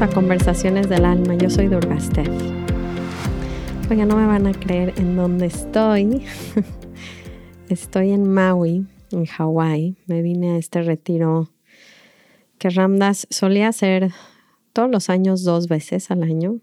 a 0.00 0.08
Conversaciones 0.08 0.88
del 0.88 1.04
Alma. 1.04 1.34
Yo 1.34 1.50
soy 1.50 1.68
Durgastef. 1.68 2.26
Oiga, 3.90 4.06
no 4.06 4.16
me 4.16 4.26
van 4.26 4.46
a 4.46 4.52
creer 4.52 4.94
en 4.96 5.16
dónde 5.16 5.46
estoy. 5.46 6.24
estoy 7.68 8.12
en 8.12 8.32
Maui, 8.32 8.86
en 9.10 9.26
Hawái. 9.26 9.96
Me 10.06 10.22
vine 10.22 10.52
a 10.52 10.56
este 10.56 10.82
retiro 10.82 11.50
que 12.58 12.70
Ramdas 12.70 13.26
solía 13.28 13.68
hacer 13.68 14.12
todos 14.72 14.90
los 14.90 15.10
años, 15.10 15.44
dos 15.44 15.68
veces 15.68 16.10
al 16.10 16.22
año. 16.22 16.58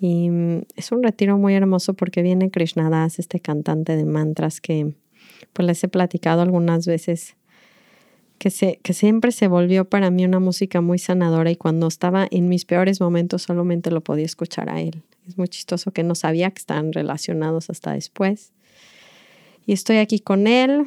Y 0.00 0.30
mm, 0.30 0.62
es 0.76 0.92
un 0.92 1.02
retiro 1.02 1.38
muy 1.38 1.54
hermoso 1.54 1.94
porque 1.94 2.22
viene 2.22 2.50
Krishnadas, 2.50 3.18
este 3.18 3.40
cantante 3.40 3.96
de 3.96 4.04
mantras 4.04 4.60
que 4.60 4.94
pues 5.52 5.66
les 5.66 5.84
he 5.84 5.88
platicado 5.88 6.42
algunas 6.42 6.86
veces 6.86 7.36
que, 8.38 8.78
que 8.82 8.92
siempre 8.94 9.32
se 9.32 9.48
volvió 9.48 9.84
para 9.84 10.10
mí 10.10 10.24
una 10.24 10.40
música 10.40 10.80
muy 10.80 10.98
sanadora 10.98 11.50
y 11.50 11.56
cuando 11.56 11.86
estaba 11.86 12.26
en 12.30 12.48
mis 12.48 12.64
peores 12.64 13.00
momentos 13.00 13.42
solamente 13.42 13.90
lo 13.90 14.00
podía 14.00 14.24
escuchar 14.24 14.70
a 14.70 14.80
él. 14.80 15.02
Es 15.28 15.36
muy 15.36 15.48
chistoso 15.48 15.92
que 15.92 16.02
no 16.02 16.14
sabía 16.14 16.50
que 16.50 16.58
están 16.58 16.92
relacionados 16.92 17.68
hasta 17.68 17.92
después. 17.92 18.52
Y 19.66 19.72
estoy 19.72 19.98
aquí 19.98 20.18
con 20.18 20.46
él. 20.46 20.84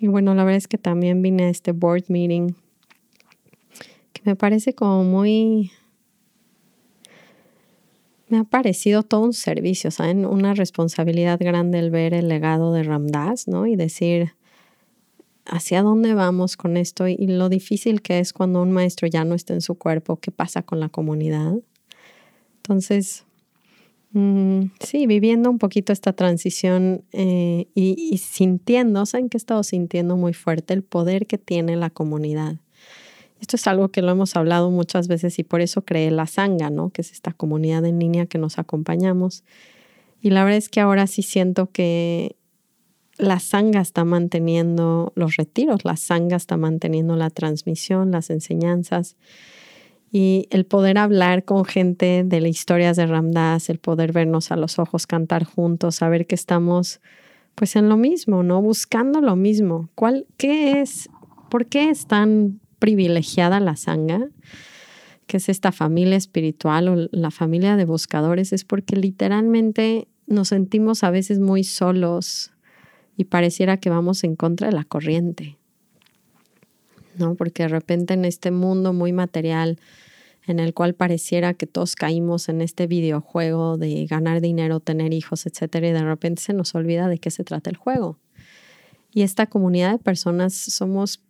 Y 0.00 0.08
bueno, 0.08 0.34
la 0.34 0.44
verdad 0.44 0.56
es 0.56 0.68
que 0.68 0.78
también 0.78 1.22
vine 1.22 1.44
a 1.44 1.48
este 1.50 1.72
board 1.72 2.04
meeting 2.08 2.54
me 4.26 4.36
parece 4.36 4.74
como 4.74 5.04
muy... 5.04 5.70
Me 8.28 8.38
ha 8.38 8.44
parecido 8.44 9.04
todo 9.04 9.20
un 9.20 9.32
servicio, 9.32 9.92
¿saben? 9.92 10.26
Una 10.26 10.52
responsabilidad 10.52 11.38
grande 11.38 11.78
el 11.78 11.90
ver 11.90 12.12
el 12.12 12.28
legado 12.28 12.72
de 12.72 12.82
Ramdas, 12.82 13.46
¿no? 13.46 13.68
Y 13.68 13.76
decir, 13.76 14.32
hacia 15.44 15.82
dónde 15.82 16.14
vamos 16.14 16.56
con 16.56 16.76
esto 16.76 17.06
y 17.06 17.26
lo 17.28 17.48
difícil 17.48 18.02
que 18.02 18.18
es 18.18 18.32
cuando 18.32 18.62
un 18.62 18.72
maestro 18.72 19.06
ya 19.06 19.24
no 19.24 19.36
está 19.36 19.54
en 19.54 19.60
su 19.60 19.76
cuerpo, 19.76 20.16
qué 20.16 20.32
pasa 20.32 20.62
con 20.62 20.80
la 20.80 20.88
comunidad. 20.88 21.54
Entonces, 22.56 23.24
mm, 24.10 24.62
sí, 24.80 25.06
viviendo 25.06 25.48
un 25.48 25.58
poquito 25.58 25.92
esta 25.92 26.12
transición 26.12 27.04
eh, 27.12 27.68
y, 27.74 28.18
sintiendo, 28.18 29.06
¿saben 29.06 29.28
que 29.28 29.36
he 29.36 29.38
estado 29.38 29.62
sintiendo 29.62 30.16
muy 30.16 30.32
fuerte? 30.32 30.74
El 30.74 30.82
poder 30.82 31.28
que 31.28 31.38
tiene 31.38 31.76
la 31.76 31.90
comunidad. 31.90 32.56
Esto 33.40 33.56
es 33.56 33.66
algo 33.66 33.88
que 33.88 34.02
lo 34.02 34.10
hemos 34.10 34.36
hablado 34.36 34.70
muchas 34.70 35.08
veces 35.08 35.38
y 35.38 35.44
por 35.44 35.60
eso 35.60 35.84
creé 35.84 36.10
la 36.10 36.26
Sanga, 36.26 36.70
¿no? 36.70 36.90
Que 36.90 37.02
es 37.02 37.12
esta 37.12 37.32
comunidad 37.32 37.84
en 37.84 37.98
línea 37.98 38.26
que 38.26 38.38
nos 38.38 38.58
acompañamos. 38.58 39.44
Y 40.20 40.30
la 40.30 40.44
verdad 40.44 40.58
es 40.58 40.68
que 40.68 40.80
ahora 40.80 41.06
sí 41.06 41.22
siento 41.22 41.70
que 41.70 42.36
la 43.18 43.38
sanga 43.40 43.80
está 43.80 44.04
manteniendo 44.04 45.12
los 45.14 45.36
retiros, 45.36 45.84
la 45.84 45.96
sanga 45.96 46.36
está 46.36 46.56
manteniendo 46.56 47.16
la 47.16 47.30
transmisión, 47.30 48.10
las 48.10 48.30
enseñanzas 48.30 49.16
y 50.12 50.48
el 50.50 50.66
poder 50.66 50.98
hablar 50.98 51.44
con 51.44 51.64
gente 51.64 52.24
de 52.24 52.40
las 52.40 52.50
historias 52.50 52.96
de 52.96 53.06
Ramdas, 53.06 53.68
el 53.70 53.78
poder 53.78 54.12
vernos 54.12 54.50
a 54.50 54.56
los 54.56 54.78
ojos, 54.78 55.06
cantar 55.06 55.44
juntos, 55.44 55.96
saber 55.96 56.26
que 56.26 56.34
estamos 56.34 57.00
pues 57.54 57.74
en 57.76 57.88
lo 57.88 57.96
mismo, 57.96 58.42
¿no? 58.42 58.60
Buscando 58.60 59.20
lo 59.20 59.34
mismo. 59.34 59.88
¿Cuál, 59.94 60.26
qué 60.36 60.80
es, 60.80 61.08
por 61.50 61.66
qué 61.66 61.88
es 61.88 62.06
tan 62.06 62.60
privilegiada 62.78 63.60
la 63.60 63.76
sanga? 63.76 64.28
que 65.26 65.38
es 65.38 65.48
esta 65.48 65.72
familia 65.72 66.16
espiritual 66.16 66.88
o 66.88 67.08
la 67.10 67.32
familia 67.32 67.76
de 67.76 67.84
buscadores, 67.84 68.52
es 68.52 68.64
porque 68.64 68.94
literalmente 68.94 70.06
nos 70.28 70.48
sentimos 70.48 71.02
a 71.02 71.10
veces 71.10 71.40
muy 71.40 71.64
solos, 71.64 72.52
y 73.16 73.24
pareciera 73.24 73.78
que 73.78 73.90
vamos 73.90 74.24
en 74.24 74.36
contra 74.36 74.68
de 74.68 74.74
la 74.74 74.84
corriente. 74.84 75.56
¿No? 77.18 77.34
Porque 77.34 77.62
de 77.62 77.70
repente 77.70 78.14
en 78.14 78.26
este 78.26 78.50
mundo 78.50 78.92
muy 78.92 79.12
material 79.12 79.78
en 80.46 80.60
el 80.60 80.74
cual 80.74 80.94
pareciera 80.94 81.54
que 81.54 81.66
todos 81.66 81.96
caímos 81.96 82.48
en 82.48 82.60
este 82.60 82.86
videojuego 82.86 83.78
de 83.78 84.06
ganar 84.06 84.40
dinero, 84.40 84.80
tener 84.80 85.12
hijos, 85.12 85.46
etcétera, 85.46 85.88
y 85.88 85.92
de 85.92 86.04
repente 86.04 86.42
se 86.42 86.52
nos 86.52 86.74
olvida 86.74 87.08
de 87.08 87.18
qué 87.18 87.30
se 87.30 87.42
trata 87.42 87.70
el 87.70 87.76
juego. 87.76 88.18
Y 89.12 89.22
esta 89.22 89.46
comunidad 89.46 89.92
de 89.92 89.98
personas 89.98 90.54
somos 90.54 91.20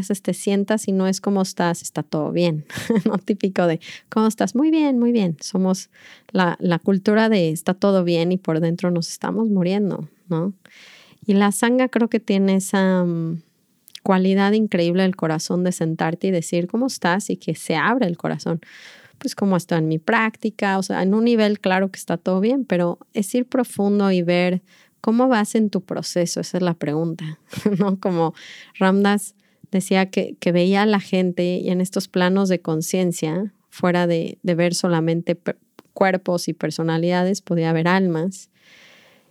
te 0.00 0.34
sientas 0.34 0.88
y 0.88 0.92
no 0.92 1.06
es 1.06 1.20
como 1.20 1.42
estás, 1.42 1.82
está 1.82 2.02
todo 2.02 2.32
bien, 2.32 2.64
¿no? 3.04 3.18
Típico 3.18 3.66
de, 3.66 3.80
¿cómo 4.08 4.26
estás? 4.26 4.54
Muy 4.54 4.70
bien, 4.70 4.98
muy 4.98 5.12
bien. 5.12 5.36
Somos 5.40 5.90
la, 6.30 6.56
la 6.60 6.78
cultura 6.78 7.28
de 7.28 7.50
está 7.50 7.74
todo 7.74 8.04
bien 8.04 8.32
y 8.32 8.36
por 8.36 8.60
dentro 8.60 8.90
nos 8.90 9.08
estamos 9.08 9.48
muriendo, 9.48 10.08
¿no? 10.28 10.52
Y 11.26 11.34
la 11.34 11.52
sanga 11.52 11.88
creo 11.88 12.08
que 12.08 12.20
tiene 12.20 12.56
esa 12.56 13.04
mm, 13.04 13.42
cualidad 14.02 14.52
increíble 14.52 15.02
del 15.02 15.16
corazón 15.16 15.64
de 15.64 15.72
sentarte 15.72 16.28
y 16.28 16.30
decir 16.30 16.68
cómo 16.68 16.86
estás 16.86 17.30
y 17.30 17.36
que 17.36 17.54
se 17.54 17.74
abre 17.74 18.06
el 18.06 18.16
corazón. 18.16 18.60
Pues 19.18 19.34
cómo 19.34 19.56
está 19.56 19.78
en 19.78 19.88
mi 19.88 19.98
práctica, 19.98 20.78
o 20.78 20.82
sea, 20.82 21.02
en 21.02 21.14
un 21.14 21.24
nivel 21.24 21.58
claro 21.58 21.90
que 21.90 21.98
está 21.98 22.18
todo 22.18 22.40
bien, 22.40 22.64
pero 22.64 22.98
es 23.14 23.34
ir 23.34 23.46
profundo 23.46 24.10
y 24.12 24.22
ver 24.22 24.62
cómo 25.00 25.28
vas 25.28 25.54
en 25.54 25.70
tu 25.70 25.82
proceso, 25.82 26.40
esa 26.40 26.58
es 26.58 26.62
la 26.62 26.74
pregunta, 26.74 27.38
¿no? 27.78 27.98
Como 27.98 28.34
Ramdas 28.78 29.34
decía 29.70 30.10
que, 30.10 30.36
que 30.40 30.52
veía 30.52 30.82
a 30.82 30.86
la 30.86 31.00
gente 31.00 31.58
y 31.58 31.70
en 31.70 31.80
estos 31.80 32.08
planos 32.08 32.48
de 32.48 32.60
conciencia, 32.60 33.52
fuera 33.68 34.06
de, 34.06 34.38
de 34.42 34.54
ver 34.54 34.74
solamente 34.74 35.38
cuerpos 35.92 36.48
y 36.48 36.52
personalidades, 36.52 37.42
podía 37.42 37.70
haber 37.70 37.88
almas 37.88 38.50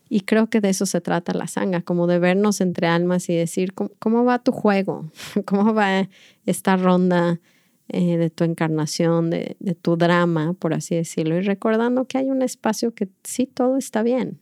y 0.10 0.22
creo 0.22 0.50
que 0.50 0.62
de 0.62 0.70
eso 0.70 0.86
se 0.86 1.02
trata 1.02 1.34
la 1.34 1.48
sanga, 1.48 1.82
como 1.82 2.08
de 2.08 2.20
vernos 2.20 2.62
entre 2.62 2.88
almas 2.88 3.30
y 3.30 3.36
decir, 3.36 3.74
¿cómo, 3.74 4.24
va 4.24 4.40
tu 4.40 4.52
juego? 4.52 5.10
¿Cómo 5.46 5.74
va 5.74 6.08
esta 6.46 6.78
ronda 6.78 7.40
eh, 7.88 8.18
de 8.18 8.30
tu 8.30 8.44
encarnación, 8.44 9.30
de, 9.30 9.58
de, 9.60 9.76
tu 9.76 9.98
drama, 9.98 10.54
por 10.54 10.74
así 10.74 10.96
decirlo? 10.96 11.38
Y 11.38 11.42
recordando 11.42 12.06
que 12.06 12.20
hay 12.20 12.30
un 12.30 12.42
espacio 12.42 12.94
que 12.94 13.10
sí, 13.24 13.48
todo 13.48 13.78
está 13.78 14.04
bien. 14.04 14.40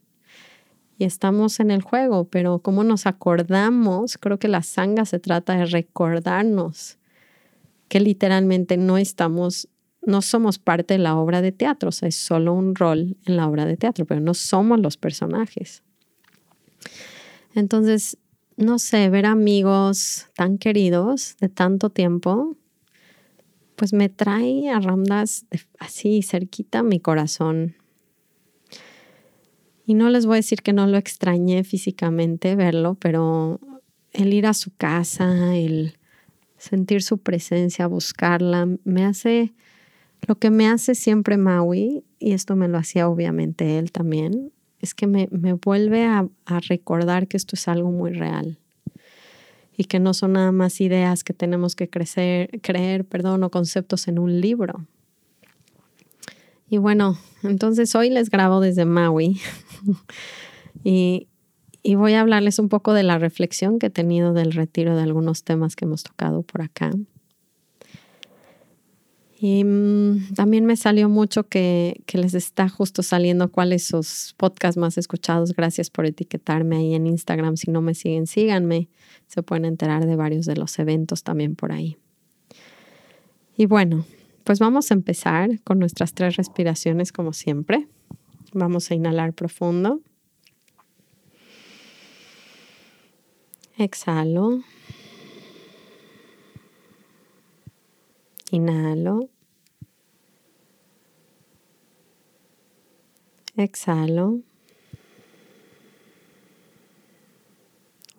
Y 0.97 1.05
estamos 1.05 1.59
en 1.59 1.71
el 1.71 1.81
juego, 1.81 2.25
pero 2.25 2.59
cómo 2.59 2.83
nos 2.83 3.05
acordamos, 3.07 4.17
creo 4.17 4.37
que 4.37 4.47
la 4.47 4.61
sanga 4.61 5.05
se 5.05 5.19
trata 5.19 5.55
de 5.55 5.65
recordarnos 5.65 6.97
que 7.87 7.99
literalmente 7.99 8.77
no 8.77 8.97
estamos 8.97 9.67
no 10.05 10.21
somos 10.21 10.59
parte 10.59 10.95
de 10.95 10.97
la 10.99 11.15
obra 11.15 11.41
de 11.41 11.51
teatro, 11.51 11.89
es 11.89 12.15
solo 12.15 12.53
un 12.53 12.75
rol 12.75 13.17
en 13.25 13.37
la 13.37 13.47
obra 13.47 13.65
de 13.65 13.77
teatro, 13.77 14.05
pero 14.05 14.19
no 14.19 14.33
somos 14.33 14.79
los 14.79 14.97
personajes. 14.97 15.83
Entonces, 17.55 18.17
no 18.57 18.79
sé, 18.79 19.09
ver 19.09 19.25
amigos 19.25 20.27
tan 20.35 20.57
queridos 20.57 21.37
de 21.39 21.49
tanto 21.49 21.89
tiempo, 21.89 22.57
pues 23.75 23.93
me 23.93 24.09
trae 24.09 24.69
a 24.69 24.79
Ramdas 24.79 25.45
así 25.79 26.21
cerquita 26.21 26.83
mi 26.83 26.99
corazón. 26.99 27.75
Y 29.85 29.95
no 29.95 30.09
les 30.09 30.25
voy 30.25 30.35
a 30.35 30.37
decir 30.37 30.61
que 30.61 30.73
no 30.73 30.87
lo 30.87 30.97
extrañé 30.97 31.63
físicamente 31.63 32.55
verlo, 32.55 32.95
pero 32.95 33.59
el 34.13 34.33
ir 34.33 34.45
a 34.45 34.53
su 34.53 34.71
casa, 34.75 35.55
el 35.55 35.97
sentir 36.57 37.03
su 37.03 37.17
presencia, 37.17 37.87
buscarla, 37.87 38.67
me 38.85 39.03
hace 39.03 39.53
lo 40.27 40.35
que 40.35 40.49
me 40.49 40.67
hace 40.67 40.95
siempre 40.95 41.37
Maui, 41.37 42.03
y 42.19 42.31
esto 42.31 42.55
me 42.55 42.69
lo 42.69 42.77
hacía 42.77 43.09
obviamente 43.09 43.77
él 43.77 43.91
también, 43.91 44.53
es 44.79 44.93
que 44.93 45.07
me, 45.07 45.27
vuelve 45.61 46.05
a, 46.05 46.27
recordar 46.67 47.27
que 47.27 47.37
esto 47.37 47.55
es 47.55 47.67
algo 47.67 47.91
muy 47.91 48.11
real 48.11 48.57
y 49.75 49.85
que 49.85 49.99
no 49.99 50.13
son 50.13 50.33
nada 50.33 50.51
más 50.51 50.79
ideas 50.81 51.23
que 51.23 51.33
tenemos 51.33 51.75
que 51.75 51.89
crecer, 51.89 52.61
creer 52.61 53.05
perdón, 53.05 53.43
o 53.43 53.49
conceptos 53.49 54.07
en 54.07 54.19
un 54.19 54.39
libro. 54.39 54.85
Y 56.69 56.77
bueno, 56.77 57.17
entonces 57.43 57.95
hoy 57.95 58.09
les 58.09 58.29
grabo 58.29 58.59
desde 58.59 58.85
Maui 58.85 59.39
y, 60.83 61.27
voy 61.95 62.13
a 62.13 62.21
hablarles 62.21 62.59
un 62.59 62.69
poco 62.69 62.93
de 62.93 63.03
la 63.03 63.17
reflexión 63.17 63.79
que 63.79 63.87
he 63.87 63.89
tenido 63.89 64.33
del 64.33 64.53
retiro 64.53 64.95
de 64.95 65.03
algunos 65.03 65.43
temas 65.43 65.75
que 65.75 65.85
hemos 65.85 66.03
tocado 66.03 66.43
por 66.43 66.61
acá. 66.61 66.91
Y 69.39 69.65
mm, 69.65 70.35
también 70.35 70.65
me 70.65 70.77
salió 70.77 71.09
mucho 71.09 71.43
que, 71.49 72.01
que, 72.05 72.17
les 72.17 72.33
está 72.33 72.69
justo 72.69 73.03
saliendo 73.03 73.51
cuáles 73.51 73.83
sus 73.83 74.33
podcasts 74.37 74.77
más 74.77 74.97
escuchados. 74.97 75.53
Gracias 75.53 75.89
por 75.89 76.05
etiquetarme 76.05 76.77
ahí 76.77 76.93
en 76.93 77.07
Instagram. 77.07 77.57
Si 77.57 77.69
no 77.69 77.81
me 77.81 77.93
siguen, 77.93 78.25
síganme. 78.25 78.87
Se 79.27 79.43
pueden 79.43 79.65
enterar 79.65 80.05
de 80.05 80.15
varios 80.15 80.45
de 80.45 80.55
los 80.55 80.79
eventos 80.79 81.23
también 81.23 81.57
por 81.57 81.73
ahí. 81.73 81.97
Y 83.57 83.65
bueno, 83.65 84.05
pues 84.43 84.59
vamos 84.59 84.91
a 84.91 84.93
empezar 84.93 85.61
con 85.63 85.79
nuestras 85.79 86.13
tres 86.13 86.35
respiraciones 86.35 87.11
como 87.11 87.33
siempre. 87.33 87.87
Vamos 88.55 88.91
a 88.91 88.95
inhalar 88.95 89.33
profundo. 89.33 90.01
Exhalo. 93.79 94.61
Inhalo. 98.51 99.27
Exhalo. 103.57 104.41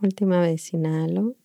Última 0.03 0.41
vez, 0.41 0.75
inhalo. 0.75 1.37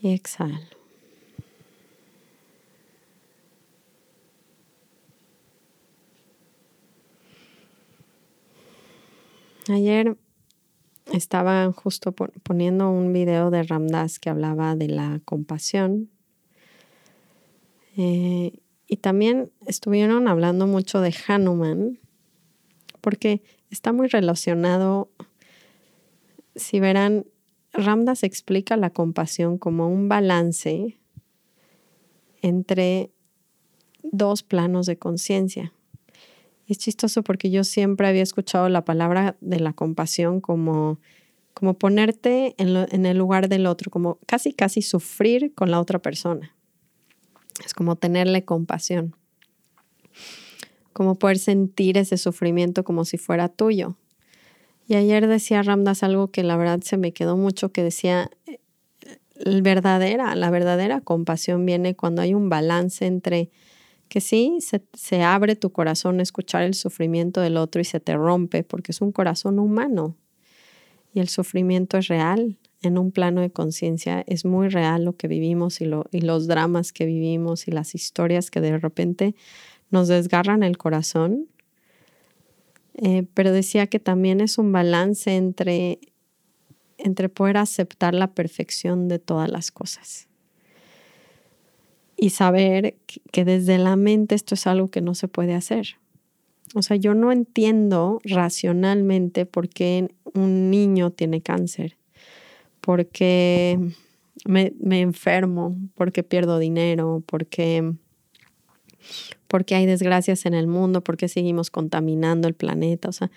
Y 0.00 0.14
exhalo. 0.14 0.77
Ayer 9.68 10.16
estaba 11.12 11.70
justo 11.72 12.12
poniendo 12.12 12.90
un 12.90 13.12
video 13.12 13.50
de 13.50 13.62
Ramdas 13.62 14.18
que 14.18 14.30
hablaba 14.30 14.76
de 14.76 14.88
la 14.88 15.20
compasión. 15.24 16.10
Eh, 17.96 18.60
y 18.86 18.96
también 18.96 19.50
estuvieron 19.66 20.28
hablando 20.28 20.66
mucho 20.66 21.00
de 21.00 21.14
Hanuman, 21.26 21.98
porque 23.00 23.42
está 23.70 23.92
muy 23.92 24.08
relacionado, 24.08 25.10
si 26.56 26.80
verán, 26.80 27.26
Ramdas 27.72 28.22
explica 28.22 28.76
la 28.76 28.90
compasión 28.90 29.58
como 29.58 29.88
un 29.88 30.08
balance 30.08 30.98
entre 32.40 33.10
dos 34.02 34.42
planos 34.42 34.86
de 34.86 34.98
conciencia. 34.98 35.72
Es 36.68 36.76
chistoso 36.76 37.22
porque 37.22 37.50
yo 37.50 37.64
siempre 37.64 38.06
había 38.06 38.22
escuchado 38.22 38.68
la 38.68 38.84
palabra 38.84 39.36
de 39.40 39.58
la 39.58 39.72
compasión 39.72 40.42
como, 40.42 41.00
como 41.54 41.74
ponerte 41.74 42.54
en, 42.58 43.06
el 43.06 43.16
lugar 43.16 43.48
del 43.48 43.66
otro, 43.66 43.90
como 43.90 44.18
casi, 44.26 44.52
casi 44.52 44.82
sufrir 44.82 45.54
con 45.54 45.70
la 45.70 45.80
otra 45.80 45.98
persona. 45.98 46.54
Es 47.64 47.72
como 47.72 47.96
tenerle 47.96 48.44
compasión, 48.44 49.16
como 50.92 51.14
poder 51.14 51.38
sentir 51.38 51.96
ese 51.96 52.18
sufrimiento 52.18 52.84
como 52.84 53.06
si 53.06 53.16
fuera 53.16 53.48
tuyo. 53.48 53.96
Y 54.86 54.94
ayer 54.94 55.26
decía 55.26 55.62
Ramdas 55.62 56.02
algo 56.02 56.30
que 56.30 56.42
la 56.42 56.58
verdad 56.58 56.80
se 56.82 56.98
me 56.98 57.12
quedó 57.12 57.38
mucho, 57.38 57.72
que 57.72 57.82
decía, 57.82 58.30
verdadera, 59.62 60.34
la 60.34 60.50
verdadera 60.50 61.00
compasión 61.00 61.64
viene 61.64 61.94
cuando 61.96 62.20
hay 62.20 62.34
un 62.34 62.50
balance 62.50 63.06
entre 63.06 63.50
que 64.08 64.20
sí, 64.20 64.58
se, 64.60 64.82
se, 64.94 65.22
abre 65.22 65.56
tu 65.56 65.70
corazón 65.70 66.20
a 66.20 66.22
escuchar 66.22 66.62
el 66.62 66.74
sufrimiento 66.74 67.40
del 67.40 67.56
otro 67.56 67.80
y 67.80 67.84
se 67.84 68.00
te 68.00 68.14
rompe 68.14 68.64
porque 68.64 68.92
es 68.92 69.00
un 69.00 69.12
corazón 69.12 69.58
humano 69.58 70.16
y 71.12 71.20
el 71.20 71.28
sufrimiento 71.28 71.98
es 71.98 72.08
real 72.08 72.58
en 72.82 72.98
un 72.98 73.10
plano 73.10 73.40
de 73.40 73.50
conciencia 73.50 74.24
es 74.26 74.44
muy 74.44 74.68
real 74.68 75.04
lo 75.04 75.16
que 75.16 75.28
vivimos 75.28 75.80
y, 75.80 75.84
lo, 75.84 76.06
y 76.12 76.20
los 76.20 76.46
dramas 76.46 76.92
que 76.92 77.06
vivimos 77.06 77.66
y 77.66 77.72
las 77.72 77.94
historias 77.94 78.50
que 78.50 78.60
de 78.60 78.78
repente 78.78 79.34
nos 79.90 80.08
desgarran 80.08 80.62
el 80.62 80.78
corazón. 80.78 81.48
Eh, 82.94 83.26
pero 83.34 83.52
decía 83.52 83.86
que 83.86 84.00
también 84.00 84.40
es 84.40 84.58
un 84.58 84.72
balance 84.72 85.36
entre, 85.36 85.98
entre 86.98 87.28
poder 87.28 87.56
aceptar 87.56 88.14
la 88.14 88.32
perfección 88.32 89.08
de 89.08 89.18
todas 89.18 89.50
las 89.50 89.70
cosas 89.70 90.27
y 92.18 92.30
saber 92.30 92.96
que 93.32 93.44
desde 93.44 93.78
la 93.78 93.96
mente 93.96 94.34
esto 94.34 94.54
es 94.54 94.66
algo 94.66 94.88
que 94.88 95.00
no 95.00 95.14
se 95.14 95.28
puede 95.28 95.54
hacer. 95.54 95.96
O 96.74 96.82
sea, 96.82 96.96
yo 96.96 97.14
no 97.14 97.32
entiendo 97.32 98.20
racionalmente 98.24 99.46
por 99.46 99.68
qué 99.68 100.10
un 100.34 100.70
niño 100.70 101.10
tiene 101.10 101.40
cáncer 101.40 101.96
porque 102.88 103.78
me, 104.46 104.72
enfermo, 105.00 105.76
porque 105.94 106.22
pierdo 106.22 106.58
dinero, 106.58 107.22
porque, 107.26 107.92
porque 109.46 109.74
hay 109.74 109.84
desgracias 109.84 110.46
en 110.46 110.54
el 110.54 110.66
mundo, 110.66 111.04
porque 111.04 111.28
seguimos 111.28 111.70
contaminando 111.70 112.48
el 112.48 112.54
planeta. 112.54 113.10
O 113.10 113.12
sea, 113.12 113.30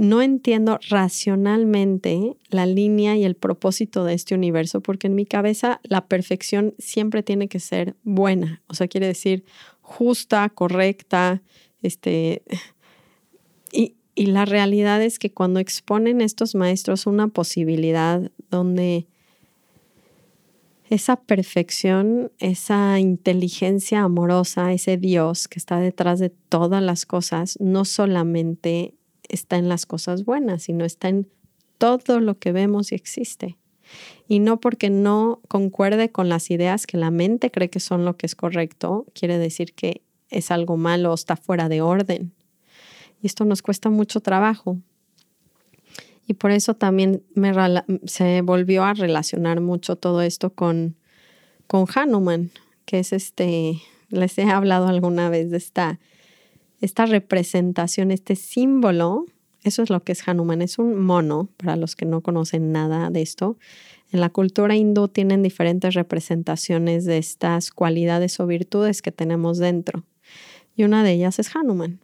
no 0.00 0.22
entiendo 0.22 0.80
racionalmente 0.88 2.38
la 2.48 2.64
línea 2.64 3.18
y 3.18 3.24
el 3.24 3.34
propósito 3.34 4.02
de 4.02 4.14
este 4.14 4.34
universo, 4.34 4.80
porque 4.80 5.08
en 5.08 5.14
mi 5.14 5.26
cabeza 5.26 5.78
la 5.82 6.06
perfección 6.06 6.74
siempre 6.78 7.22
tiene 7.22 7.48
que 7.48 7.60
ser 7.60 7.96
buena, 8.02 8.62
o 8.66 8.72
sea, 8.72 8.88
quiere 8.88 9.06
decir 9.08 9.44
justa, 9.82 10.48
correcta, 10.48 11.42
este, 11.82 12.42
y, 13.72 13.94
y 14.14 14.26
la 14.26 14.46
realidad 14.46 15.02
es 15.02 15.18
que 15.18 15.34
cuando 15.34 15.60
exponen 15.60 16.22
estos 16.22 16.54
maestros 16.54 17.04
una 17.04 17.28
posibilidad 17.28 18.30
donde 18.48 19.06
esa 20.88 21.16
perfección, 21.16 22.32
esa 22.38 22.98
inteligencia 22.98 24.00
amorosa, 24.00 24.72
ese 24.72 24.96
Dios 24.96 25.46
que 25.46 25.58
está 25.58 25.78
detrás 25.78 26.20
de 26.20 26.30
todas 26.30 26.82
las 26.82 27.04
cosas, 27.04 27.58
no 27.60 27.84
solamente 27.84 28.94
está 29.30 29.56
en 29.56 29.68
las 29.68 29.86
cosas 29.86 30.24
buenas, 30.24 30.64
sino 30.64 30.84
está 30.84 31.08
en 31.08 31.28
todo 31.78 32.20
lo 32.20 32.38
que 32.38 32.52
vemos 32.52 32.92
y 32.92 32.94
existe. 32.94 33.56
Y 34.28 34.38
no 34.38 34.60
porque 34.60 34.90
no 34.90 35.40
concuerde 35.48 36.10
con 36.10 36.28
las 36.28 36.50
ideas 36.50 36.86
que 36.86 36.96
la 36.96 37.10
mente 37.10 37.50
cree 37.50 37.70
que 37.70 37.80
son 37.80 38.04
lo 38.04 38.16
que 38.16 38.26
es 38.26 38.36
correcto, 38.36 39.06
quiere 39.14 39.38
decir 39.38 39.74
que 39.74 40.02
es 40.28 40.50
algo 40.50 40.76
malo 40.76 41.10
o 41.10 41.14
está 41.14 41.36
fuera 41.36 41.68
de 41.68 41.80
orden. 41.80 42.32
Y 43.22 43.26
esto 43.26 43.44
nos 43.44 43.62
cuesta 43.62 43.90
mucho 43.90 44.20
trabajo. 44.20 44.78
Y 46.26 46.34
por 46.34 46.52
eso 46.52 46.74
también 46.74 47.24
se 48.04 48.40
volvió 48.42 48.84
a 48.84 48.94
relacionar 48.94 49.60
mucho 49.60 49.96
todo 49.96 50.22
esto 50.22 50.50
con, 50.50 50.96
con 51.66 51.86
Hanuman, 51.92 52.50
que 52.84 53.00
es 53.00 53.12
este, 53.12 53.80
les 54.10 54.38
he 54.38 54.44
hablado 54.44 54.86
alguna 54.86 55.28
vez 55.28 55.50
de 55.50 55.56
esta, 55.56 55.98
esta 56.80 57.06
representación, 57.06 58.10
este 58.10 58.36
símbolo. 58.36 59.26
Eso 59.62 59.82
es 59.82 59.90
lo 59.90 60.02
que 60.02 60.12
es 60.12 60.26
Hanuman, 60.26 60.62
es 60.62 60.78
un 60.78 61.00
mono, 61.00 61.50
para 61.56 61.76
los 61.76 61.94
que 61.96 62.06
no 62.06 62.22
conocen 62.22 62.72
nada 62.72 63.10
de 63.10 63.22
esto. 63.22 63.58
En 64.10 64.20
la 64.20 64.30
cultura 64.30 64.74
hindú 64.74 65.08
tienen 65.08 65.42
diferentes 65.42 65.94
representaciones 65.94 67.04
de 67.04 67.18
estas 67.18 67.70
cualidades 67.70 68.40
o 68.40 68.46
virtudes 68.46 69.02
que 69.02 69.12
tenemos 69.12 69.58
dentro. 69.58 70.04
Y 70.74 70.84
una 70.84 71.04
de 71.04 71.12
ellas 71.12 71.38
es 71.38 71.54
Hanuman. 71.54 72.00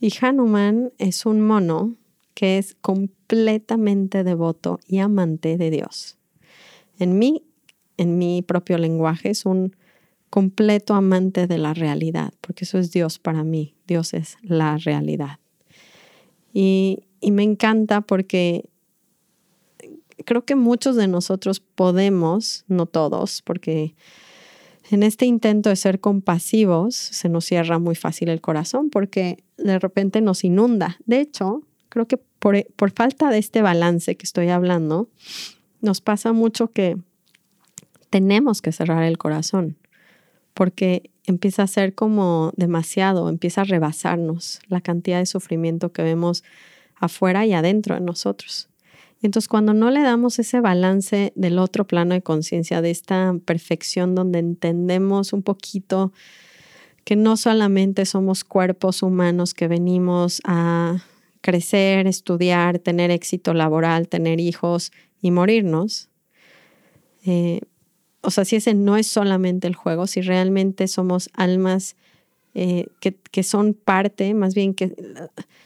Y 0.00 0.12
Hanuman 0.20 0.92
es 0.98 1.26
un 1.26 1.40
mono 1.40 1.94
que 2.34 2.58
es 2.58 2.76
completamente 2.80 4.24
devoto 4.24 4.80
y 4.86 4.98
amante 4.98 5.58
de 5.58 5.70
Dios. 5.70 6.16
En 6.98 7.18
mí, 7.18 7.42
en 7.96 8.16
mi 8.16 8.42
propio 8.42 8.78
lenguaje, 8.78 9.30
es 9.30 9.44
un 9.44 9.76
completo 10.30 10.94
amante 10.94 11.46
de 11.46 11.58
la 11.58 11.74
realidad, 11.74 12.32
porque 12.40 12.64
eso 12.64 12.78
es 12.78 12.90
Dios 12.90 13.18
para 13.18 13.44
mí. 13.44 13.74
Dios 13.86 14.14
es 14.14 14.36
la 14.42 14.76
realidad. 14.76 15.38
Y, 16.52 17.04
y 17.20 17.30
me 17.30 17.42
encanta 17.42 18.00
porque 18.00 18.68
creo 20.24 20.44
que 20.44 20.56
muchos 20.56 20.96
de 20.96 21.08
nosotros 21.08 21.60
podemos, 21.60 22.64
no 22.68 22.86
todos, 22.86 23.42
porque 23.42 23.94
en 24.90 25.02
este 25.02 25.26
intento 25.26 25.68
de 25.68 25.76
ser 25.76 26.00
compasivos 26.00 26.94
se 26.94 27.28
nos 27.28 27.44
cierra 27.44 27.78
muy 27.78 27.94
fácil 27.94 28.28
el 28.28 28.40
corazón 28.40 28.90
porque 28.90 29.42
de 29.56 29.78
repente 29.78 30.20
nos 30.20 30.44
inunda. 30.44 30.98
De 31.06 31.20
hecho, 31.20 31.62
creo 31.88 32.06
que 32.06 32.16
por, 32.16 32.64
por 32.74 32.90
falta 32.90 33.30
de 33.30 33.38
este 33.38 33.62
balance 33.62 34.16
que 34.16 34.24
estoy 34.24 34.48
hablando, 34.48 35.08
nos 35.80 36.00
pasa 36.00 36.32
mucho 36.32 36.68
que 36.68 36.96
tenemos 38.10 38.62
que 38.62 38.72
cerrar 38.72 39.04
el 39.04 39.18
corazón 39.18 39.76
porque 40.58 41.12
empieza 41.24 41.62
a 41.62 41.68
ser 41.68 41.94
como 41.94 42.52
demasiado, 42.56 43.28
empieza 43.28 43.60
a 43.60 43.64
rebasarnos 43.64 44.58
la 44.66 44.80
cantidad 44.80 45.20
de 45.20 45.26
sufrimiento 45.26 45.92
que 45.92 46.02
vemos 46.02 46.42
afuera 46.96 47.46
y 47.46 47.52
adentro 47.52 47.94
de 47.94 48.00
nosotros. 48.00 48.68
Entonces, 49.22 49.46
cuando 49.46 49.72
no 49.72 49.92
le 49.92 50.02
damos 50.02 50.40
ese 50.40 50.58
balance 50.58 51.32
del 51.36 51.60
otro 51.60 51.86
plano 51.86 52.14
de 52.14 52.22
conciencia, 52.22 52.82
de 52.82 52.90
esta 52.90 53.36
perfección 53.44 54.16
donde 54.16 54.40
entendemos 54.40 55.32
un 55.32 55.44
poquito 55.44 56.12
que 57.04 57.14
no 57.14 57.36
solamente 57.36 58.04
somos 58.04 58.42
cuerpos 58.42 59.04
humanos 59.04 59.54
que 59.54 59.68
venimos 59.68 60.42
a 60.44 61.04
crecer, 61.40 62.08
estudiar, 62.08 62.80
tener 62.80 63.12
éxito 63.12 63.54
laboral, 63.54 64.08
tener 64.08 64.40
hijos 64.40 64.90
y 65.22 65.30
morirnos. 65.30 66.08
Eh, 67.24 67.60
o 68.20 68.30
sea, 68.30 68.44
si 68.44 68.56
ese 68.56 68.74
no 68.74 68.96
es 68.96 69.06
solamente 69.06 69.66
el 69.68 69.74
juego, 69.74 70.06
si 70.06 70.20
realmente 70.20 70.88
somos 70.88 71.30
almas 71.34 71.96
eh, 72.54 72.86
que, 73.00 73.42
son 73.42 73.74
parte, 73.74 74.34
más 74.34 74.54
bien 74.54 74.74
que 74.74 74.94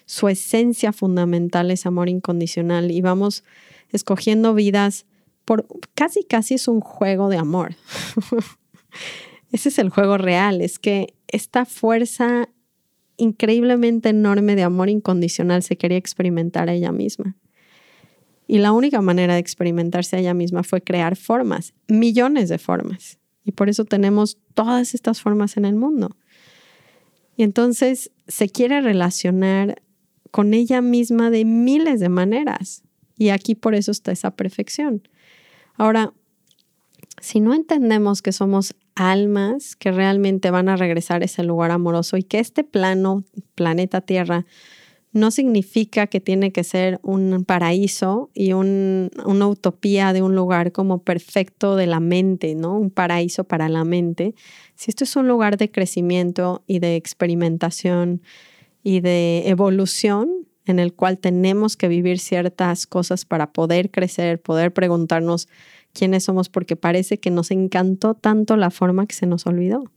su 0.04 0.28
esencia 0.28 0.92
fundamental 0.92 1.70
es 1.70 1.86
amor 1.86 2.08
incondicional 2.08 2.90
y 2.90 3.00
vamos 3.00 3.44
escogiendo 3.92 4.52
vidas 4.52 5.06
por 5.44 5.66
casi, 5.94 6.24
casi 6.24 6.54
es 6.54 6.68
un 6.68 6.80
juego 6.80 7.28
de 7.28 7.38
amor. 7.38 7.76
Ese 9.52 9.70
es 9.70 9.78
el 9.78 9.88
juego 9.90 10.18
real, 10.18 10.60
es 10.60 10.78
que 10.78 11.14
esta 11.28 11.64
fuerza 11.64 12.48
increíblemente 13.16 14.10
enorme 14.10 14.56
de 14.56 14.62
amor 14.62 14.88
incondicional 14.88 15.62
se 15.62 15.76
quería 15.76 15.98
experimentar 15.98 16.68
a 16.68 16.74
ella 16.74 16.92
misma. 16.92 17.36
Y 18.52 18.58
la 18.58 18.72
única 18.72 19.00
manera 19.00 19.32
de 19.32 19.40
experimentarse 19.40 20.14
a 20.14 20.18
ella 20.18 20.34
misma 20.34 20.62
fue 20.62 20.82
crear 20.82 21.16
formas, 21.16 21.72
millones 21.88 22.50
de 22.50 22.58
formas. 22.58 23.18
Y 23.46 23.52
por 23.52 23.70
eso 23.70 23.86
tenemos 23.86 24.36
todas 24.52 24.92
estas 24.92 25.22
formas 25.22 25.56
en 25.56 25.64
el 25.64 25.74
mundo. 25.74 26.18
Y 27.34 27.44
entonces 27.44 28.10
se 28.28 28.50
quiere 28.50 28.82
relacionar 28.82 29.80
con 30.30 30.52
ella 30.52 30.82
misma 30.82 31.30
de 31.30 31.46
miles 31.46 31.98
de 31.98 32.10
maneras. 32.10 32.82
Y 33.16 33.30
aquí 33.30 33.54
por 33.54 33.74
eso 33.74 33.90
está 33.90 34.12
esa 34.12 34.32
perfección. 34.32 35.08
Ahora, 35.76 36.12
si 37.22 37.40
no 37.40 37.54
entendemos 37.54 38.20
que 38.20 38.32
somos 38.32 38.74
almas 38.94 39.76
que 39.76 39.92
realmente 39.92 40.50
van 40.50 40.68
a 40.68 40.76
regresar 40.76 41.22
a 41.22 41.24
ese 41.24 41.42
lugar 41.42 41.70
amoroso 41.70 42.18
y 42.18 42.22
que 42.22 42.38
este 42.38 42.64
plano, 42.64 43.24
planeta 43.54 44.02
Tierra, 44.02 44.44
no 45.12 45.30
significa 45.30 46.06
que 46.06 46.20
tiene 46.20 46.52
que 46.52 46.64
ser 46.64 46.98
un 47.02 47.44
paraíso 47.44 48.30
y 48.32 48.52
una 48.54 49.46
utopía 49.46 50.12
de 50.12 50.22
un 50.22 50.34
lugar 50.34 50.72
como 50.72 51.02
perfecto 51.02 51.76
de 51.76 51.86
la 51.86 52.00
mente, 52.00 52.54
¿no? 52.54 52.78
Un 52.78 52.90
paraíso 52.90 53.44
para 53.44 53.68
la 53.68 53.84
mente. 53.84 54.34
Si 54.74 54.90
esto 54.90 55.04
es 55.04 55.14
un 55.16 55.28
lugar 55.28 55.58
de 55.58 55.70
crecimiento 55.70 56.64
y 56.66 56.78
de 56.78 56.96
experimentación 56.96 58.22
y 58.82 59.00
de 59.00 59.48
evolución 59.48 60.48
en 60.64 60.78
el 60.78 60.94
cual 60.94 61.18
tenemos 61.18 61.76
que 61.76 61.88
vivir 61.88 62.18
ciertas 62.18 62.86
cosas 62.86 63.24
para 63.24 63.52
poder 63.52 63.90
crecer, 63.90 64.40
poder 64.40 64.72
preguntarnos 64.72 65.48
quiénes 65.92 66.24
somos, 66.24 66.48
porque 66.48 66.76
parece 66.76 67.18
que 67.18 67.30
nos 67.30 67.50
encantó 67.50 68.14
tanto 68.14 68.56
la 68.56 68.70
forma 68.70 69.06
que 69.06 69.14
se 69.14 69.26
nos 69.26 69.46
olvidó. 69.46 69.90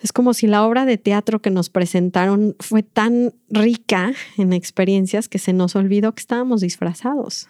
Es 0.00 0.12
como 0.12 0.32
si 0.32 0.46
la 0.46 0.64
obra 0.64 0.84
de 0.84 0.96
teatro 0.96 1.40
que 1.40 1.50
nos 1.50 1.70
presentaron 1.70 2.54
fue 2.60 2.82
tan 2.82 3.34
rica 3.48 4.12
en 4.36 4.52
experiencias 4.52 5.28
que 5.28 5.38
se 5.38 5.52
nos 5.52 5.74
olvidó 5.74 6.14
que 6.14 6.20
estábamos 6.20 6.60
disfrazados. 6.60 7.48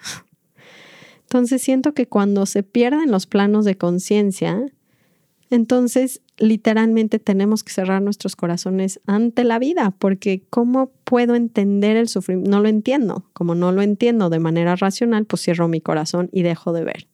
Entonces 1.23 1.61
siento 1.61 1.93
que 1.93 2.07
cuando 2.07 2.47
se 2.47 2.63
pierden 2.63 3.11
los 3.11 3.27
planos 3.27 3.67
de 3.67 3.77
conciencia, 3.77 4.65
entonces 5.51 6.23
literalmente 6.39 7.19
tenemos 7.19 7.65
que 7.65 7.73
cerrar 7.73 8.01
nuestros 8.01 8.35
corazones 8.35 9.01
ante 9.07 9.45
la 9.45 9.59
vida, 9.59 9.95
porque 9.99 10.43
¿cómo 10.49 10.91
puedo 11.05 11.35
entender 11.35 11.97
el 11.97 12.09
sufrimiento? 12.09 12.51
No 12.51 12.63
lo 12.63 12.69
entiendo. 12.69 13.25
Como 13.35 13.55
no 13.55 13.73
lo 13.73 13.83
entiendo 13.83 14.31
de 14.31 14.39
manera 14.39 14.77
racional, 14.77 15.27
pues 15.27 15.43
cierro 15.43 15.69
mi 15.69 15.83
corazón 15.83 16.31
y 16.33 16.43
dejo 16.43 16.73
de 16.73 16.85
ver, 16.85 17.09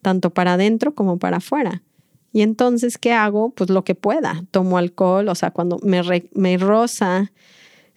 tanto 0.00 0.30
para 0.30 0.54
adentro 0.54 0.94
como 0.94 1.18
para 1.18 1.38
afuera. 1.38 1.82
Y 2.36 2.42
entonces, 2.42 2.98
¿qué 2.98 3.14
hago? 3.14 3.48
Pues 3.48 3.70
lo 3.70 3.82
que 3.82 3.94
pueda. 3.94 4.44
Tomo 4.50 4.76
alcohol, 4.76 5.30
o 5.30 5.34
sea, 5.34 5.52
cuando 5.52 5.78
me, 5.82 6.02
me 6.34 6.58
roza 6.58 7.32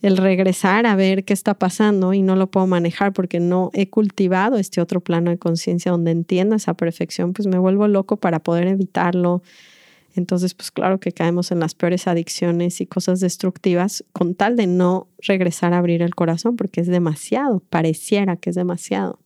el 0.01 0.15
regresar 0.15 0.85
a 0.85 0.95
ver 0.95 1.25
qué 1.25 1.33
está 1.33 1.55
pasando 1.55 2.13
y 2.13 2.21
no 2.21 2.37
lo 2.37 2.47
puedo 2.47 2.65
manejar 2.65 3.11
porque 3.11 3.41
no 3.41 3.69
he 3.73 3.89
cultivado 3.89 4.55
este 4.55 4.79
otro 4.79 5.01
plano 5.01 5.29
de 5.29 5.37
conciencia 5.37 5.91
donde 5.91 6.11
entiendo 6.11 6.55
esa 6.55 6.73
perfección, 6.73 7.33
pues 7.33 7.49
me 7.49 7.59
vuelvo 7.59 7.89
loco 7.89 8.15
para 8.15 8.39
poder 8.39 8.67
evitarlo. 8.67 9.43
Entonces, 10.15 10.53
pues 10.53 10.71
claro 10.71 11.01
que 11.01 11.11
caemos 11.11 11.51
en 11.51 11.59
las 11.59 11.75
peores 11.75 12.07
adicciones 12.07 12.79
y 12.79 12.85
cosas 12.85 13.19
destructivas 13.19 14.05
con 14.13 14.35
tal 14.35 14.55
de 14.55 14.67
no 14.67 15.09
regresar 15.21 15.73
a 15.73 15.79
abrir 15.79 16.01
el 16.01 16.15
corazón 16.15 16.55
porque 16.55 16.79
es 16.79 16.87
demasiado, 16.87 17.61
pareciera 17.69 18.37
que 18.37 18.51
es 18.51 18.55
demasiado. 18.55 19.19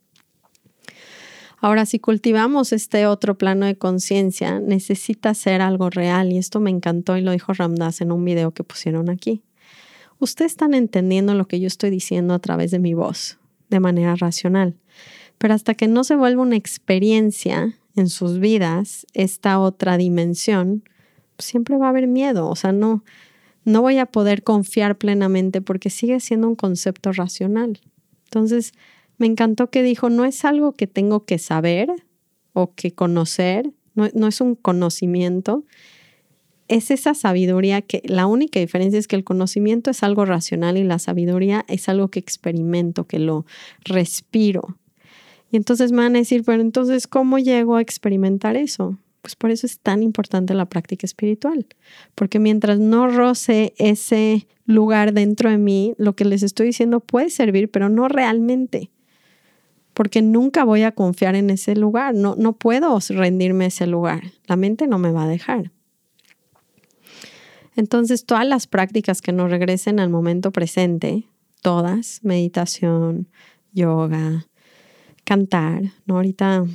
Ahora, 1.63 1.85
si 1.85 1.97
cultivamos 1.97 2.73
este 2.73 3.07
otro 3.07 3.37
plano 3.37 3.65
de 3.65 3.77
conciencia, 3.77 4.59
necesita 4.59 5.33
ser 5.33 5.61
algo 5.61 5.89
real 5.89 6.31
y 6.31 6.37
esto 6.37 6.59
me 6.59 6.69
encantó 6.69 7.17
y 7.17 7.21
lo 7.21 7.31
dijo 7.31 7.53
Ramdas 7.53 8.01
en 8.01 8.11
un 8.11 8.25
video 8.25 8.51
que 8.51 8.63
pusieron 8.63 9.09
aquí 9.09 9.41
ustedes 10.23 10.53
están 10.53 10.73
entendiendo 10.73 11.33
lo 11.35 11.47
que 11.47 11.59
yo 11.59 11.67
estoy 11.67 11.89
diciendo 11.89 12.33
a 12.33 12.39
través 12.39 12.71
de 12.71 12.79
mi 12.79 12.93
voz, 12.93 13.37
de 13.69 13.79
manera 13.79 14.15
racional. 14.15 14.75
Pero 15.37 15.53
hasta 15.53 15.73
que 15.73 15.87
no 15.87 16.03
se 16.03 16.15
vuelva 16.15 16.41
una 16.41 16.55
experiencia 16.55 17.77
en 17.95 18.09
sus 18.09 18.39
vidas, 18.39 19.05
esta 19.13 19.59
otra 19.59 19.97
dimensión, 19.97 20.83
siempre 21.37 21.77
va 21.77 21.87
a 21.87 21.89
haber 21.89 22.07
miedo. 22.07 22.47
O 22.47 22.55
sea, 22.55 22.71
no, 22.71 23.03
no 23.65 23.81
voy 23.81 23.97
a 23.97 24.05
poder 24.05 24.43
confiar 24.43 24.97
plenamente 24.97 25.61
porque 25.61 25.89
sigue 25.89 26.19
siendo 26.19 26.47
un 26.47 26.55
concepto 26.55 27.11
racional. 27.11 27.79
Entonces, 28.25 28.73
me 29.17 29.27
encantó 29.27 29.69
que 29.69 29.83
dijo, 29.83 30.09
no 30.09 30.25
es 30.25 30.45
algo 30.45 30.73
que 30.73 30.87
tengo 30.87 31.25
que 31.25 31.37
saber 31.37 31.89
o 32.53 32.73
que 32.73 32.91
conocer, 32.91 33.71
no, 33.95 34.27
es 34.27 34.41
un 34.41 34.55
conocimiento, 34.55 35.63
es 36.67 36.91
esa 36.91 37.13
sabiduría 37.13 37.81
que 37.81 38.01
la 38.05 38.25
única 38.25 38.59
diferencia 38.59 38.97
es 38.97 39.07
que 39.07 39.15
el 39.15 39.23
conocimiento 39.23 39.91
es 39.91 40.01
algo 40.01 40.25
racional 40.25 40.77
y 40.77 40.83
la 40.83 40.97
sabiduría 40.97 41.65
es 41.67 41.89
algo 41.89 42.07
que 42.07 42.19
experimento, 42.19 43.05
que 43.05 43.19
lo 43.19 43.45
respiro. 43.83 44.77
Y 45.51 45.57
entonces 45.57 45.91
me 45.91 45.97
van 45.97 46.15
a 46.15 46.19
decir, 46.19 46.43
pero 46.43 46.61
entonces, 46.61 47.05
¿cómo 47.05 47.37
llego 47.37 47.75
a 47.75 47.81
experimentar 47.81 48.55
eso? 48.55 48.97
Pues 49.21 49.35
por 49.35 49.51
eso 49.51 49.67
es 49.67 49.79
tan 49.79 50.01
importante 50.01 50.53
la 50.53 50.65
práctica 50.65 51.05
espiritual, 51.05 51.67
porque 52.15 52.39
mientras 52.39 52.79
no 52.79 53.07
roce 53.07 53.73
ese 53.77 54.47
lugar 54.65 55.13
dentro 55.13 55.49
de 55.49 55.57
mí, 55.57 55.93
lo 55.97 56.13
que 56.15 56.25
les 56.25 56.43
estoy 56.43 56.67
diciendo 56.67 56.99
puede 56.99 57.29
servir, 57.29 57.69
pero 57.69 57.87
no 57.87 58.07
realmente, 58.07 58.89
porque 59.93 60.21
nunca 60.21 60.63
voy 60.63 60.83
a 60.83 60.91
confiar 60.91 61.35
en 61.35 61.49
ese 61.49 61.75
lugar, 61.75 62.15
no, 62.15 62.35
no 62.35 62.53
puedo 62.53 62.97
rendirme 63.09 63.65
a 63.65 63.67
ese 63.67 63.87
lugar, 63.87 64.23
la 64.47 64.55
mente 64.55 64.87
no 64.87 64.97
me 64.97 65.11
va 65.11 65.23
a 65.23 65.27
dejar. 65.27 65.71
Entonces, 67.75 68.25
todas 68.25 68.45
las 68.45 68.67
prácticas 68.67 69.21
que 69.21 69.31
nos 69.31 69.49
regresen 69.49 69.99
al 69.99 70.09
momento 70.09 70.51
presente, 70.51 71.27
todas, 71.61 72.19
meditación, 72.23 73.27
yoga, 73.71 74.45
cantar, 75.23 75.81
¿no? 76.05 76.17
Ahorita 76.17 76.65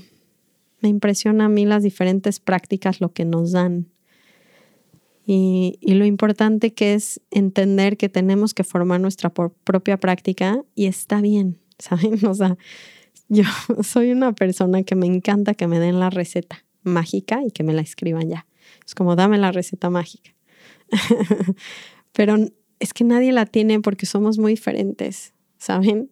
me 0.80 0.88
impresiona 0.88 1.46
a 1.46 1.48
mí 1.48 1.66
las 1.66 1.82
diferentes 1.82 2.40
prácticas, 2.40 3.00
lo 3.00 3.12
que 3.12 3.24
nos 3.24 3.52
dan. 3.52 3.86
Y, 5.26 5.78
y, 5.82 5.94
lo 5.94 6.06
importante 6.06 6.72
que 6.72 6.94
es 6.94 7.20
entender 7.30 7.98
que 7.98 8.08
tenemos 8.08 8.54
que 8.54 8.64
formar 8.64 8.98
nuestra 8.98 9.30
propia 9.30 9.98
práctica 9.98 10.64
y 10.74 10.86
está 10.86 11.20
bien, 11.20 11.58
¿saben? 11.78 12.24
O 12.24 12.34
sea, 12.34 12.56
yo 13.28 13.44
soy 13.82 14.12
una 14.12 14.32
persona 14.32 14.82
que 14.82 14.94
me 14.94 15.06
encanta 15.06 15.54
que 15.54 15.66
me 15.66 15.78
den 15.78 16.00
la 16.00 16.10
receta 16.10 16.64
mágica 16.82 17.42
y 17.46 17.50
que 17.50 17.62
me 17.62 17.74
la 17.74 17.82
escriban 17.82 18.28
ya. 18.28 18.46
Es 18.86 18.94
como, 18.94 19.16
dame 19.16 19.38
la 19.38 19.52
receta 19.52 19.90
mágica. 19.90 20.34
Pero 22.12 22.36
es 22.80 22.92
que 22.92 23.04
nadie 23.04 23.32
la 23.32 23.46
tiene 23.46 23.80
porque 23.80 24.06
somos 24.06 24.38
muy 24.38 24.52
diferentes, 24.52 25.34
¿saben? 25.58 26.10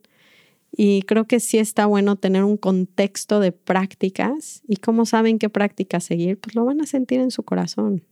Y 0.78 1.02
creo 1.02 1.26
que 1.26 1.40
sí 1.40 1.58
está 1.58 1.87
bueno 1.87 2.16
tener 2.16 2.44
un 2.44 2.58
contexto 2.58 3.40
de 3.40 3.52
prácticas. 3.52 4.62
¿Y 4.68 4.76
cómo 4.76 5.06
saben 5.06 5.38
qué 5.38 5.49
prácticas 5.49 6.04
seguir? 6.04 6.38
Pues 6.38 6.54
lo 6.54 6.64
van 6.64 6.82
a 6.82 6.87
sentir 6.87 7.20
en 7.20 7.30
su 7.30 7.44
corazón. 7.44 8.04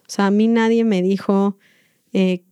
O 0.00 0.08
sea, 0.10 0.26
a 0.26 0.30
mí 0.30 0.48
nadie 0.48 0.84
me 0.84 1.02
dijo 1.02 1.58
eh, 2.12 2.42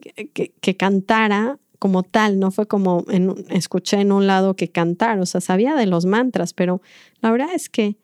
que, 0.60 0.76
cantara 0.76 1.58
como 1.78 2.02
tal, 2.02 2.38
no 2.38 2.50
fue 2.50 2.66
como 2.66 3.04
escuché 3.50 4.00
en 4.00 4.12
un 4.12 4.26
lado 4.26 4.54
que 4.56 4.68
cantar, 4.68 5.18
o 5.20 5.26
sea, 5.26 5.40
sabía 5.40 5.74
de 5.74 5.86
los 5.86 6.06
mantras, 6.06 6.54
pero 6.54 6.80
la 7.20 7.30
verdad 7.30 7.48
es 7.54 7.68
que, 7.68 7.96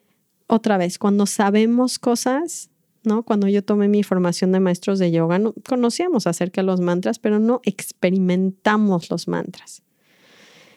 otra 0.46 0.76
vez, 0.78 0.98
cuando 0.98 1.26
sabemos 1.26 1.98
cosas, 1.98 2.70
¿no? 3.04 3.22
Cuando 3.22 3.48
yo 3.48 3.64
tomé 3.64 3.88
mi 3.88 4.02
formación 4.02 4.52
de 4.52 4.60
maestros 4.60 4.98
de 4.98 5.10
yoga, 5.10 5.38
no, 5.38 5.54
conocíamos 5.68 6.26
acerca 6.26 6.60
de 6.60 6.66
los 6.66 6.80
mantras, 6.80 7.18
pero 7.18 7.38
no 7.38 7.60
experimentamos 7.64 9.10
los 9.10 9.28
mantras. 9.28 9.82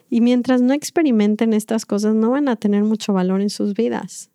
Y 0.09 0.21
mientras 0.21 0.61
no 0.61 0.73
experimenten 0.73 1.53
estas 1.53 1.85
cosas, 1.85 2.13
no 2.13 2.29
van 2.29 2.47
a 2.47 2.55
tener 2.55 2.83
mucho 2.83 3.13
valor 3.13 3.41
en 3.41 3.49
sus 3.49 3.73
vidas. 3.73 4.29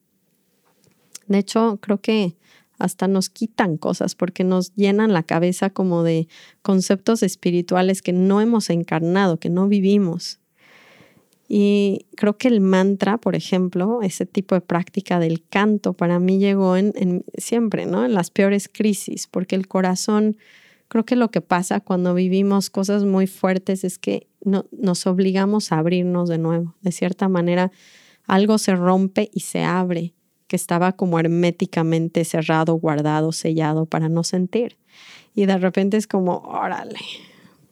De 1.29 1.38
hecho, 1.38 1.79
creo 1.81 2.00
que 2.00 2.37
hasta 2.78 3.08
nos 3.08 3.28
quitan 3.28 3.76
cosas 3.76 4.14
porque 4.14 4.44
nos 4.44 4.75
llenan 4.75 5.12
la 5.12 5.23
cabeza 5.23 5.70
como 5.70 6.02
de 6.02 6.28
conceptos 6.62 7.23
espirituales 7.23 8.02
que 8.02 8.12
no 8.12 8.40
hemos 8.40 8.70
encarnado, 8.70 9.38
que 9.38 9.50
no 9.50 9.68
vivimos. 9.68 10.40
Y 11.49 12.06
creo 12.14 12.37
que 12.37 12.49
el 12.49 12.61
mantra, 12.61 13.16
por 13.16 13.35
ejemplo, 13.35 14.02
ese 14.02 14.26
tipo 14.26 14.54
de 14.54 14.61
práctica 14.61 15.18
del 15.18 15.42
canto, 15.49 15.94
para 15.94 16.18
mí 16.18 16.38
llegó 16.38 16.76
en, 16.76 17.25
siempre, 17.38 17.87
¿no? 17.87 18.04
En 18.04 18.12
las 18.12 18.30
peores 18.30 18.68
crisis, 18.68 19.26
porque 19.26 19.56
el 19.56 19.66
corazón, 19.66 20.37
creo 20.88 21.06
que 21.06 21.16
lo 21.16 21.30
que 21.30 21.40
pasa 21.40 21.80
cuando 21.80 22.12
vivimos 22.12 22.68
cosas 22.68 23.04
muy 23.04 23.26
fuertes 23.26 23.82
es 23.82 23.99
que 23.99 24.28
no, 24.44 24.66
nos 24.73 25.06
obligamos 25.06 25.73
a 25.73 25.78
abrirnos 25.78 26.28
de 26.28 26.37
nuevo. 26.37 26.76
De 26.82 26.92
cierta 26.92 27.30
manera, 27.30 27.73
algo 28.26 28.58
se 28.58 28.76
rompe 28.76 29.30
y 29.32 29.40
se 29.40 29.62
abre, 29.62 30.12
que 30.49 30.57
estaba 30.57 30.93
como 30.93 31.21
herméticamente 31.21 32.25
cerrado, 32.25 32.75
guardado, 32.75 33.33
sellado 33.33 33.87
para 33.87 34.09
no 34.09 34.25
sentir. 34.25 34.78
Y 35.35 35.47
de 35.47 35.59
repente 35.59 35.97
es 35.97 36.07
como, 36.07 36.38
órale, 36.38 36.99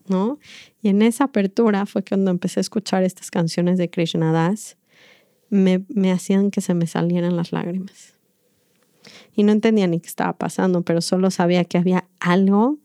¿no? 0.07 0.39
Y 0.83 0.91
en 0.91 1.03
esa 1.03 1.25
apertura 1.25 1.87
fue 1.87 2.05
cuando 2.05 2.31
empecé 2.31 2.61
a 2.61 2.63
escuchar 2.63 3.03
estas 3.03 3.31
canciones 3.31 3.79
de 3.79 3.91
Krishna 3.91 4.33
Das, 4.33 4.77
me, 5.49 5.85
me 5.89 6.13
hacían 6.13 6.51
que 6.51 6.61
se 6.61 6.75
me 6.75 6.87
salieran 6.87 7.37
las 7.37 7.51
lágrimas. 7.51 8.15
Y 9.35 9.43
no 9.43 9.53
entendía 9.53 9.87
ni 9.87 10.01
qué 10.01 10.09
estaba 10.09 10.35
pasando, 10.35 10.83
pero 10.83 11.01
solo 11.01 11.31
sabía 11.31 11.65
que 11.65 11.79
había 11.79 12.07
algo 12.21 12.79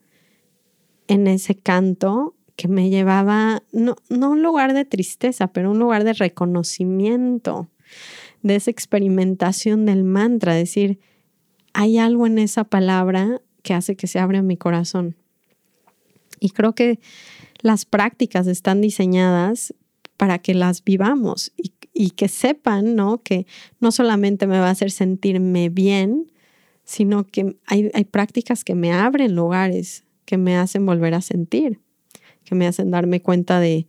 en 1.07 1.27
ese 1.27 1.55
canto 1.55 2.35
que 2.55 2.67
me 2.67 2.89
llevaba, 2.89 3.63
no, 3.71 3.95
no 4.09 4.31
un 4.31 4.43
lugar 4.43 4.73
de 4.73 4.85
tristeza, 4.85 5.47
pero 5.47 5.71
un 5.71 5.79
lugar 5.79 6.03
de 6.03 6.13
reconocimiento, 6.13 7.69
de 8.43 8.55
esa 8.55 8.71
experimentación 8.71 9.85
del 9.85 10.03
mantra, 10.03 10.53
decir, 10.53 10.99
hay 11.73 11.97
algo 11.97 12.27
en 12.27 12.39
esa 12.39 12.63
palabra 12.63 13.41
que 13.63 13.73
hace 13.73 13.95
que 13.95 14.07
se 14.07 14.19
abra 14.19 14.41
mi 14.41 14.57
corazón. 14.57 15.15
Y 16.39 16.49
creo 16.49 16.73
que 16.73 16.99
las 17.61 17.85
prácticas 17.85 18.47
están 18.47 18.81
diseñadas 18.81 19.73
para 20.17 20.39
que 20.39 20.53
las 20.53 20.83
vivamos 20.83 21.51
y, 21.55 21.71
que 22.11 22.27
sepan, 22.27 22.95
¿no? 22.95 23.21
Que 23.21 23.45
no 23.79 23.91
solamente 23.91 24.47
me 24.47 24.59
va 24.59 24.67
a 24.67 24.71
hacer 24.71 24.89
sentirme 24.89 25.69
bien, 25.69 26.31
sino 26.83 27.27
que 27.27 27.57
hay, 27.67 27.91
hay 27.93 28.05
prácticas 28.05 28.63
que 28.63 28.73
me 28.73 28.91
abren 28.91 29.35
lugares, 29.35 30.03
que 30.25 30.37
me 30.37 30.57
hacen 30.57 30.85
volver 30.85 31.13
a 31.13 31.21
sentir, 31.21 31.79
que 32.43 32.55
me 32.55 32.65
hacen 32.65 32.89
darme 32.89 33.21
cuenta 33.21 33.59
de, 33.59 33.87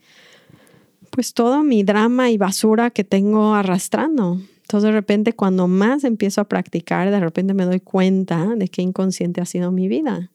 pues 1.12 1.34
todo 1.34 1.62
mi 1.62 1.82
drama 1.82 2.30
y 2.30 2.38
basura 2.38 2.88
que 2.88 3.04
tengo 3.04 3.54
arrastrando. 3.54 4.40
Entonces 4.62 4.88
de 4.88 4.92
repente 4.92 5.34
cuando 5.34 5.68
más 5.68 6.04
empiezo 6.04 6.40
a 6.40 6.44
practicar, 6.44 7.10
de 7.10 7.20
repente 7.20 7.52
me 7.52 7.66
doy 7.66 7.80
cuenta 7.80 8.46
de 8.56 8.68
qué 8.68 8.80
inconsciente 8.80 9.42
ha 9.42 9.44
sido 9.44 9.70
mi 9.72 9.88
vida. 9.88 10.30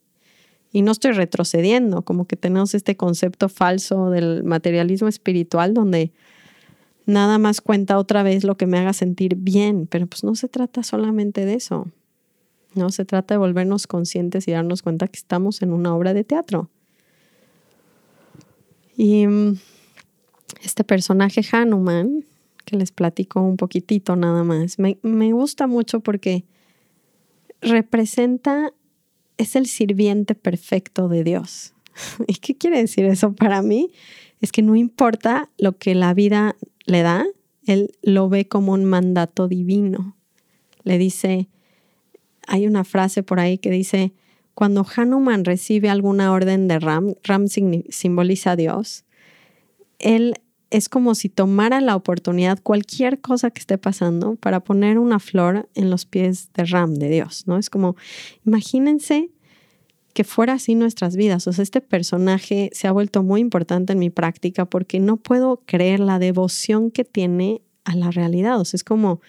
Y 0.72 0.82
no 0.82 0.92
estoy 0.92 1.12
retrocediendo, 1.12 2.02
como 2.02 2.26
que 2.26 2.36
tenemos 2.36 2.74
este 2.74 2.96
concepto 2.96 3.48
falso 3.48 4.10
del 4.10 4.44
materialismo 4.44 5.08
espiritual 5.08 5.74
donde 5.74 6.12
nada 7.06 7.38
más 7.38 7.60
cuenta 7.60 7.98
otra 7.98 8.22
vez 8.22 8.44
lo 8.44 8.56
que 8.56 8.66
me 8.66 8.78
haga 8.78 8.92
sentir 8.92 9.34
bien, 9.34 9.88
pero 9.90 10.06
pues 10.06 10.22
no 10.22 10.36
se 10.36 10.46
trata 10.46 10.84
solamente 10.84 11.44
de 11.44 11.54
eso. 11.54 11.88
No 12.76 12.92
se 12.92 13.04
trata 13.04 13.34
de 13.34 13.38
volvernos 13.38 13.88
conscientes 13.88 14.46
y 14.46 14.52
darnos 14.52 14.82
cuenta 14.82 15.08
que 15.08 15.18
estamos 15.18 15.60
en 15.60 15.72
una 15.72 15.92
obra 15.92 16.14
de 16.14 16.22
teatro. 16.22 16.70
Y 18.96 19.26
mm, 19.26 19.58
este 20.62 20.84
personaje 20.84 21.42
Hanuman, 21.52 22.24
que 22.64 22.76
les 22.76 22.92
platico 22.92 23.40
un 23.40 23.56
poquitito 23.56 24.16
nada 24.16 24.44
más, 24.44 24.78
me, 24.78 24.98
me 25.02 25.32
gusta 25.32 25.66
mucho 25.66 26.00
porque 26.00 26.44
representa, 27.60 28.72
es 29.36 29.56
el 29.56 29.66
sirviente 29.66 30.34
perfecto 30.34 31.08
de 31.08 31.24
Dios. 31.24 31.74
¿Y 32.26 32.34
qué 32.34 32.56
quiere 32.56 32.78
decir 32.78 33.04
eso 33.06 33.32
para 33.32 33.62
mí? 33.62 33.90
Es 34.40 34.52
que 34.52 34.62
no 34.62 34.76
importa 34.76 35.48
lo 35.58 35.76
que 35.78 35.94
la 35.94 36.14
vida 36.14 36.56
le 36.86 37.02
da, 37.02 37.26
él 37.66 37.92
lo 38.02 38.28
ve 38.28 38.48
como 38.48 38.72
un 38.72 38.84
mandato 38.84 39.48
divino. 39.48 40.16
Le 40.84 40.98
dice, 40.98 41.48
hay 42.46 42.66
una 42.66 42.84
frase 42.84 43.22
por 43.22 43.40
ahí 43.40 43.58
que 43.58 43.70
dice, 43.70 44.12
cuando 44.54 44.86
Hanuman 44.96 45.44
recibe 45.44 45.90
alguna 45.90 46.32
orden 46.32 46.66
de 46.66 46.78
Ram, 46.78 47.14
Ram 47.22 47.46
simboliza 47.48 48.52
a 48.52 48.56
Dios, 48.56 49.04
él 49.98 50.34
es 50.70 50.88
como 50.88 51.14
si 51.14 51.28
tomara 51.28 51.80
la 51.80 51.96
oportunidad, 51.96 52.60
cualquier 52.62 53.20
cosa 53.20 53.50
que 53.50 53.60
esté 53.60 53.78
pasando, 53.78 54.36
para 54.36 54.60
poner 54.60 54.98
una 54.98 55.18
flor 55.18 55.68
en 55.74 55.90
los 55.90 56.04
pies 56.04 56.50
de 56.52 56.64
Ram, 56.64 56.94
de 56.94 57.08
Dios, 57.08 57.44
¿no? 57.46 57.56
Es 57.56 57.70
como, 57.70 57.96
imagínense 58.44 59.30
que 60.12 60.24
fuera 60.24 60.54
así 60.54 60.74
nuestras 60.74 61.16
vidas. 61.16 61.46
O 61.46 61.52
sea, 61.52 61.62
este 61.62 61.80
personaje 61.80 62.70
se 62.72 62.88
ha 62.88 62.92
vuelto 62.92 63.22
muy 63.22 63.40
importante 63.40 63.92
en 63.92 63.98
mi 63.98 64.10
práctica 64.10 64.64
porque 64.64 65.00
no 65.00 65.16
puedo 65.16 65.62
creer 65.64 66.00
la 66.00 66.18
devoción 66.18 66.90
que 66.90 67.04
tiene 67.04 67.62
a 67.84 67.94
la 67.94 68.10
realidad. 68.10 68.60
O 68.60 68.64
sea, 68.64 68.76
es 68.76 68.84
como 68.84 69.20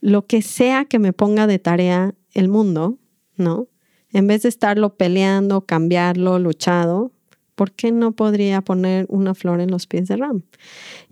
lo 0.00 0.26
que 0.26 0.42
sea 0.42 0.84
que 0.84 0.98
me 0.98 1.12
ponga 1.12 1.46
de 1.46 1.58
tarea 1.58 2.14
el 2.32 2.48
mundo, 2.48 2.98
¿no? 3.36 3.68
En 4.12 4.26
vez 4.26 4.42
de 4.42 4.48
estarlo 4.48 4.96
peleando, 4.96 5.62
cambiarlo, 5.62 6.38
luchado, 6.38 7.12
¿por 7.56 7.72
qué 7.72 7.90
no 7.90 8.12
podría 8.12 8.60
poner 8.60 9.06
una 9.08 9.34
flor 9.34 9.60
en 9.60 9.72
los 9.72 9.88
pies 9.88 10.06
de 10.06 10.16
Ram? 10.16 10.42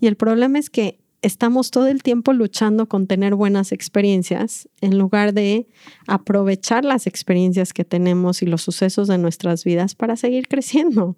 Y 0.01 0.07
el 0.07 0.17
problema 0.17 0.61
es 0.61 0.71
que 0.71 1.01
estamos 1.23 1.71
todo 1.71 1.89
el 1.89 2.03
tiempo 2.03 2.33
luchando 2.35 2.87
con 2.87 3.07
tener 3.07 3.35
buenas 3.35 3.73
experiencias 3.73 4.69
en 4.83 4.99
lugar 4.99 5.33
de 5.33 5.67
aprovechar 6.07 6.85
las 6.85 7.07
experiencias 7.07 7.73
que 7.73 7.85
tenemos 7.85 8.43
y 8.43 8.47
los 8.47 8.63
sucesos 8.63 9.09
de 9.09 9.19
nuestras 9.19 9.65
vidas 9.65 9.95
para 9.95 10.17
seguir 10.17 10.47
creciendo. 10.49 11.17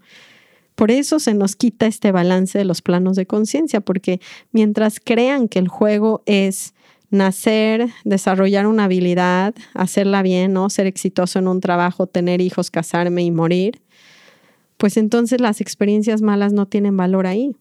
Por 0.76 0.90
eso 0.90 1.18
se 1.18 1.34
nos 1.34 1.56
quita 1.56 1.86
este 1.86 2.12
balance 2.12 2.56
de 2.56 2.64
los 2.64 2.82
planos 2.82 3.16
de 3.16 3.26
conciencia, 3.26 3.80
porque 3.80 4.20
mientras 4.52 5.00
crean 5.00 5.48
que 5.48 5.58
el 5.58 5.68
juego 5.68 6.22
es 6.26 6.74
nacer, 7.10 7.88
desarrollar 8.04 8.66
una 8.66 8.84
habilidad, 8.84 9.54
hacerla 9.74 10.22
bien, 10.22 10.52
¿no? 10.52 10.70
ser 10.70 10.86
exitoso 10.86 11.38
en 11.38 11.48
un 11.48 11.60
trabajo, 11.60 12.06
tener 12.06 12.40
hijos, 12.40 12.70
casarme 12.70 13.22
y 13.22 13.30
morir, 13.30 13.80
pues 14.76 14.96
entonces 14.96 15.40
las 15.40 15.60
experiencias 15.60 16.22
malas 16.22 16.52
no 16.52 16.66
tienen 16.66 16.96
valor 16.96 17.26
ahí. 17.26 17.54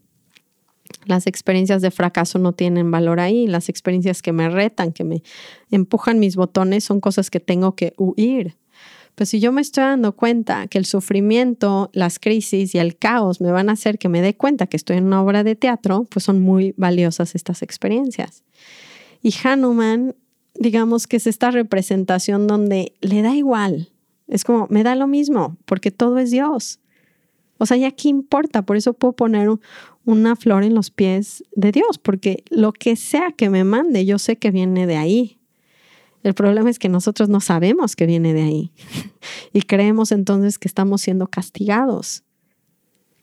Las 1.05 1.27
experiencias 1.27 1.81
de 1.81 1.91
fracaso 1.91 2.39
no 2.39 2.53
tienen 2.53 2.91
valor 2.91 3.19
ahí. 3.19 3.47
Las 3.47 3.69
experiencias 3.69 4.21
que 4.21 4.33
me 4.33 4.49
retan, 4.49 4.91
que 4.91 5.03
me 5.03 5.23
empujan 5.71 6.19
mis 6.19 6.35
botones, 6.35 6.83
son 6.83 6.99
cosas 6.99 7.29
que 7.29 7.39
tengo 7.39 7.75
que 7.75 7.93
huir. 7.97 8.55
Pues 9.15 9.29
si 9.29 9.39
yo 9.39 9.53
me 9.53 9.61
estoy 9.61 9.85
dando 9.85 10.15
cuenta 10.15 10.67
que 10.67 10.77
el 10.77 10.85
sufrimiento, 10.85 11.89
las 11.93 12.19
crisis 12.19 12.75
y 12.75 12.79
el 12.79 12.97
caos 12.97 13.39
me 13.39 13.49
van 13.49 13.69
a 13.69 13.73
hacer 13.73 13.97
que 13.97 14.09
me 14.09 14.21
dé 14.21 14.35
cuenta 14.35 14.67
que 14.67 14.75
estoy 14.75 14.97
en 14.97 15.05
una 15.05 15.23
obra 15.23 15.43
de 15.43 15.55
teatro, 15.55 16.05
pues 16.09 16.25
son 16.25 16.41
muy 16.41 16.73
valiosas 16.75 17.33
estas 17.33 17.61
experiencias. 17.61 18.43
Y 19.21 19.33
Hanuman, 19.43 20.15
digamos 20.53 21.07
que 21.07 21.17
es 21.17 21.27
esta 21.27 21.49
representación 21.49 22.45
donde 22.45 22.93
le 22.99 23.21
da 23.21 23.33
igual. 23.35 23.89
Es 24.27 24.43
como, 24.43 24.67
me 24.69 24.83
da 24.83 24.95
lo 24.95 25.07
mismo, 25.07 25.55
porque 25.65 25.91
todo 25.91 26.17
es 26.17 26.31
Dios. 26.31 26.79
O 27.57 27.65
sea, 27.65 27.77
ya 27.77 27.91
qué 27.91 28.09
importa, 28.09 28.63
por 28.63 28.77
eso 28.77 28.93
puedo 28.93 29.13
poner 29.13 29.49
una 30.03 30.35
flor 30.35 30.63
en 30.63 30.75
los 30.75 30.91
pies 30.91 31.43
de 31.55 31.71
Dios, 31.71 31.97
porque 31.97 32.43
lo 32.49 32.73
que 32.73 32.95
sea 32.95 33.31
que 33.31 33.49
me 33.49 33.63
mande, 33.63 34.05
yo 34.05 34.19
sé 34.19 34.37
que 34.37 34.51
viene 34.51 34.87
de 34.87 34.97
ahí. 34.97 35.39
El 36.23 36.33
problema 36.33 36.69
es 36.69 36.79
que 36.79 36.89
nosotros 36.89 37.29
no 37.29 37.39
sabemos 37.39 37.95
que 37.95 38.07
viene 38.07 38.33
de 38.33 38.41
ahí 38.41 38.71
y 39.53 39.61
creemos 39.61 40.11
entonces 40.11 40.57
que 40.57 40.67
estamos 40.67 41.01
siendo 41.01 41.27
castigados, 41.27 42.23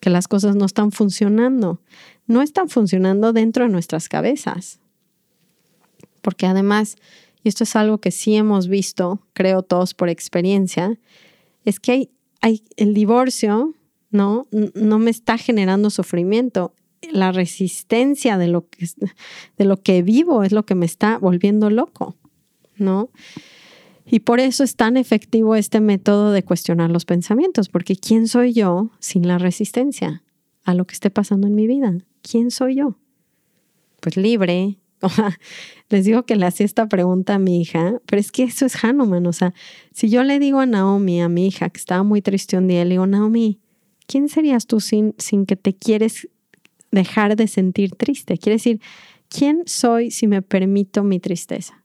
que 0.01 0.09
las 0.09 0.29
cosas 0.29 0.57
no 0.57 0.64
están 0.64 0.92
funcionando. 0.92 1.81
No 2.27 2.42
están 2.42 2.68
funcionando 2.68 3.33
dentro 3.33 3.64
de 3.64 3.71
nuestras 3.71 4.09
cabezas. 4.09 4.81
Porque 6.23 6.47
además, 6.47 6.97
y 7.42 7.49
esto 7.49 7.64
es 7.64 7.77
algo 7.77 7.99
que 7.99 8.11
sí 8.11 8.35
hemos 8.37 8.68
visto, 8.68 9.21
creo 9.33 9.62
todos 9.62 9.95
por 9.95 10.09
experiencia, 10.09 10.99
es 11.64 11.81
que 11.81 12.11
hay, 12.40 12.62
el 12.77 12.95
divorcio 12.95 13.75
¿no? 14.12 14.46
No 14.75 14.98
me 14.98 15.11
está 15.11 15.37
generando 15.38 15.90
sufrimiento. 15.90 16.75
La 17.11 17.33
resistencia 17.33 18.38
de 18.38 18.46
lo 18.46 18.68
que, 18.68 18.88
de 19.59 19.64
lo 19.64 19.83
que 19.83 20.03
vivo 20.03 20.44
es 20.44 20.53
lo 20.53 20.64
que 20.64 20.77
me 20.77 20.87
está 20.87 21.18
volviendo 21.18 21.68
loco, 21.68 22.14
¿no? 22.77 23.11
Y 24.07 24.20
por 24.20 24.40
eso 24.40 24.62
es 24.62 24.77
tan 24.77 24.96
efectivo 24.96 25.57
este 25.57 25.81
método 25.81 26.33
de 26.33 26.44
cuestionar 26.44 26.90
los 26.90 27.05
pensamientos, 27.05 27.68
porque 27.68 27.96
¿quién 27.96 28.29
soy 28.29 28.53
yo 28.53 28.90
sin 28.98 29.27
la 29.27 29.38
resistencia 29.38 30.22
a 30.64 30.75
lo 30.75 30.87
que 30.87 30.94
esté 30.94 31.11
pasando 31.11 31.46
en 31.46 31.55
mi 31.55 31.66
vida? 31.66 31.94
¿Quién 32.20 32.51
soy 32.51 32.77
yo? 32.77 32.98
Pues 34.01 34.16
libre. 34.16 34.77
Les 35.88 36.05
digo 36.05 36.25
que 36.25 36.37
le 36.37 36.46
hacía 36.46 36.66
esta 36.66 36.88
pregunta 36.88 37.35
a 37.35 37.38
mi 37.38 37.61
hija, 37.61 38.01
pero 38.07 38.20
es 38.20 38.31
que 38.31 38.44
eso 38.44 38.66
es 38.66 38.85
Hanuman. 38.85 39.27
O 39.27 39.33
sea, 39.33 39.55
si 39.92 40.11
yo 40.11 40.22
le 40.25 40.38
digo 40.38 40.61
a 40.61 40.66
Naomi, 40.66 41.22
a 41.22 41.29
mi 41.29 41.46
hija, 41.46 41.70
que 41.70 41.79
estaba 41.79 42.03
muy 42.03 42.22
triste 42.22 42.57
un 42.59 42.68
día, 42.68 42.85
le 42.85 42.90
digo, 42.90 43.07
Naomi, 43.07 43.62
¿quién 44.12 44.29
serías 44.29 44.66
tú 44.66 44.79
sin, 44.79 45.14
sin 45.16 45.46
que 45.46 45.57
te 45.57 45.72
quieres 45.72 46.29
dejar 46.90 47.35
de 47.35 47.48
sentir 47.48 47.92
triste? 47.92 48.37
Quiere 48.37 48.57
decir, 48.57 48.79
¿quién 49.31 49.62
soy 49.64 50.11
si 50.11 50.27
me 50.27 50.42
permito 50.42 51.03
mi 51.03 51.18
tristeza? 51.18 51.83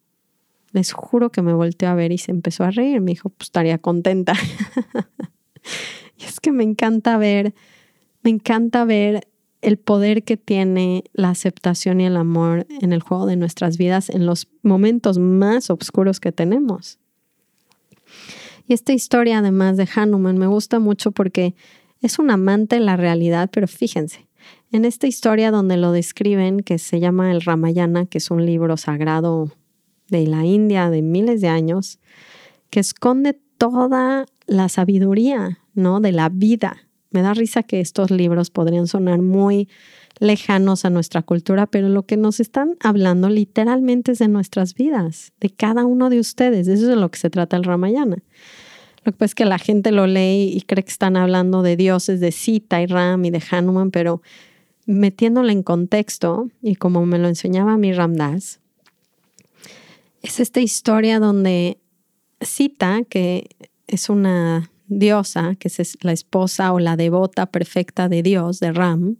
Les 0.74 0.92
juro 0.92 1.32
que 1.32 1.42
me 1.42 1.54
volteó 1.54 1.88
a 1.88 1.96
ver 1.96 2.12
y 2.12 2.18
se 2.18 2.32
empezó 2.32 2.66
a 2.66 2.72
reír. 2.72 3.00
Me 3.00 3.12
dijo, 3.12 3.30
pues 3.30 3.48
estaría 3.48 3.78
contenta. 3.78 4.34
y 6.18 6.26
es 6.26 6.42
que 6.42 6.52
me 6.52 6.64
encanta 6.64 7.18
ver, 7.18 7.56
me 8.24 8.30
encanta 8.30 8.84
ver 8.84 9.26
el 9.62 9.78
poder 9.78 10.24
que 10.24 10.36
tiene 10.36 11.06
la 11.14 11.30
aceptación 11.30 12.02
y 12.02 12.08
el 12.08 12.18
amor 12.18 12.68
en 12.82 12.92
el 12.92 13.02
juego 13.02 13.26
de 13.26 13.38
nuestras 13.38 13.78
vidas 13.78 14.10
en 14.10 14.26
los 14.26 14.50
momentos 14.64 15.18
más 15.18 15.70
oscuros 15.70 16.20
que 16.20 16.34
tenemos. 16.34 17.00
Y 18.68 18.74
esta 18.74 18.92
historia, 18.92 19.40
además 19.40 19.78
de 19.78 19.88
Hanuman, 19.96 20.38
me 20.38 20.48
gusta 20.48 20.80
mucho 20.80 21.12
porque 21.12 21.56
es 22.02 22.20
un 22.20 22.32
amante 22.32 22.76
de 22.76 22.82
la 22.82 22.98
realidad, 22.98 23.50
pero 23.52 23.68
fíjense, 23.68 24.28
en 24.72 24.86
esta 24.86 25.08
historia 25.08 25.52
donde 25.52 25.78
lo 25.78 25.92
describen, 25.92 26.60
que 26.60 26.78
se 26.78 27.00
llama 27.00 27.32
el 27.32 27.42
Ramayana, 27.42 28.06
que 28.06 28.18
es 28.18 28.32
un 28.32 28.46
libro 28.46 28.78
sagrado 28.78 29.52
de 30.10 30.28
la 30.28 30.46
India 30.46 30.90
de 30.90 31.02
miles 31.02 31.42
de 31.42 31.48
años, 31.48 32.00
que 32.70 32.80
esconde 32.80 33.40
toda 33.58 34.26
la 34.46 34.70
sabiduría, 34.70 35.60
¿no? 35.74 36.00
De 36.00 36.12
la 36.12 36.30
vida. 36.30 36.78
Me 37.12 37.22
da 37.22 37.34
risa 37.34 37.64
que 37.64 37.80
estos 37.80 38.12
libros 38.12 38.50
podrían 38.50 38.88
sonar 38.88 39.22
muy 39.22 39.70
lejanos 40.20 40.84
a 40.86 40.90
nuestra 40.90 41.22
cultura, 41.22 41.68
pero 41.68 41.90
lo 41.90 42.06
que 42.06 42.18
nos 42.18 42.40
están 42.40 42.76
hablando 42.80 43.30
literalmente 43.30 44.14
es 44.14 44.20
de 44.20 44.28
nuestras 44.28 44.74
vidas, 44.74 45.34
de 45.40 45.50
cada 45.50 45.86
uno 45.86 46.10
de 46.10 46.20
ustedes. 46.20 46.68
Eso 46.68 46.84
es 46.84 46.90
de 46.90 46.96
lo 46.96 47.10
que 47.10 47.20
se 47.20 47.30
trata 47.30 47.56
el 47.58 47.64
Ramayana. 47.64 48.18
Lo 49.08 49.14
que 49.14 49.24
es 49.24 49.36
que 49.36 49.46
la 49.46 49.58
gente 49.58 49.94
lo 49.94 50.06
lee 50.06 50.52
y 50.54 50.64
cree 50.64 50.84
que 50.84 50.92
están 50.92 51.16
hablando 51.16 51.62
de 51.62 51.78
dioses 51.78 52.20
de 52.20 52.34
Sita 52.34 52.82
y 52.82 52.88
Ram 52.88 53.24
y 53.24 53.30
de 53.30 53.42
Hanuman, 53.50 53.90
pero 53.90 54.22
metiéndolo 54.86 55.48
en 55.50 55.64
contexto, 55.64 56.50
y 56.62 56.76
como 56.76 57.06
me 57.06 57.18
lo 57.18 57.30
enseñaba 57.30 57.78
mi 57.78 57.94
Ramdas, 57.94 58.60
es 60.22 60.42
esta 60.42 60.60
historia 60.60 61.20
donde 61.20 61.78
Sita, 62.42 63.04
que 63.08 63.48
es 63.88 64.10
una 64.10 64.72
diosa, 64.88 65.56
que 65.56 65.70
es 65.70 65.98
la 66.02 66.12
esposa 66.12 66.74
o 66.74 66.80
la 66.80 66.98
devota 66.98 67.46
perfecta 67.46 68.10
de 68.10 68.24
Dios, 68.24 68.60
de 68.60 68.74
Ram. 68.74 69.16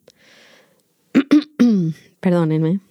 Perdónenme. 2.20 2.82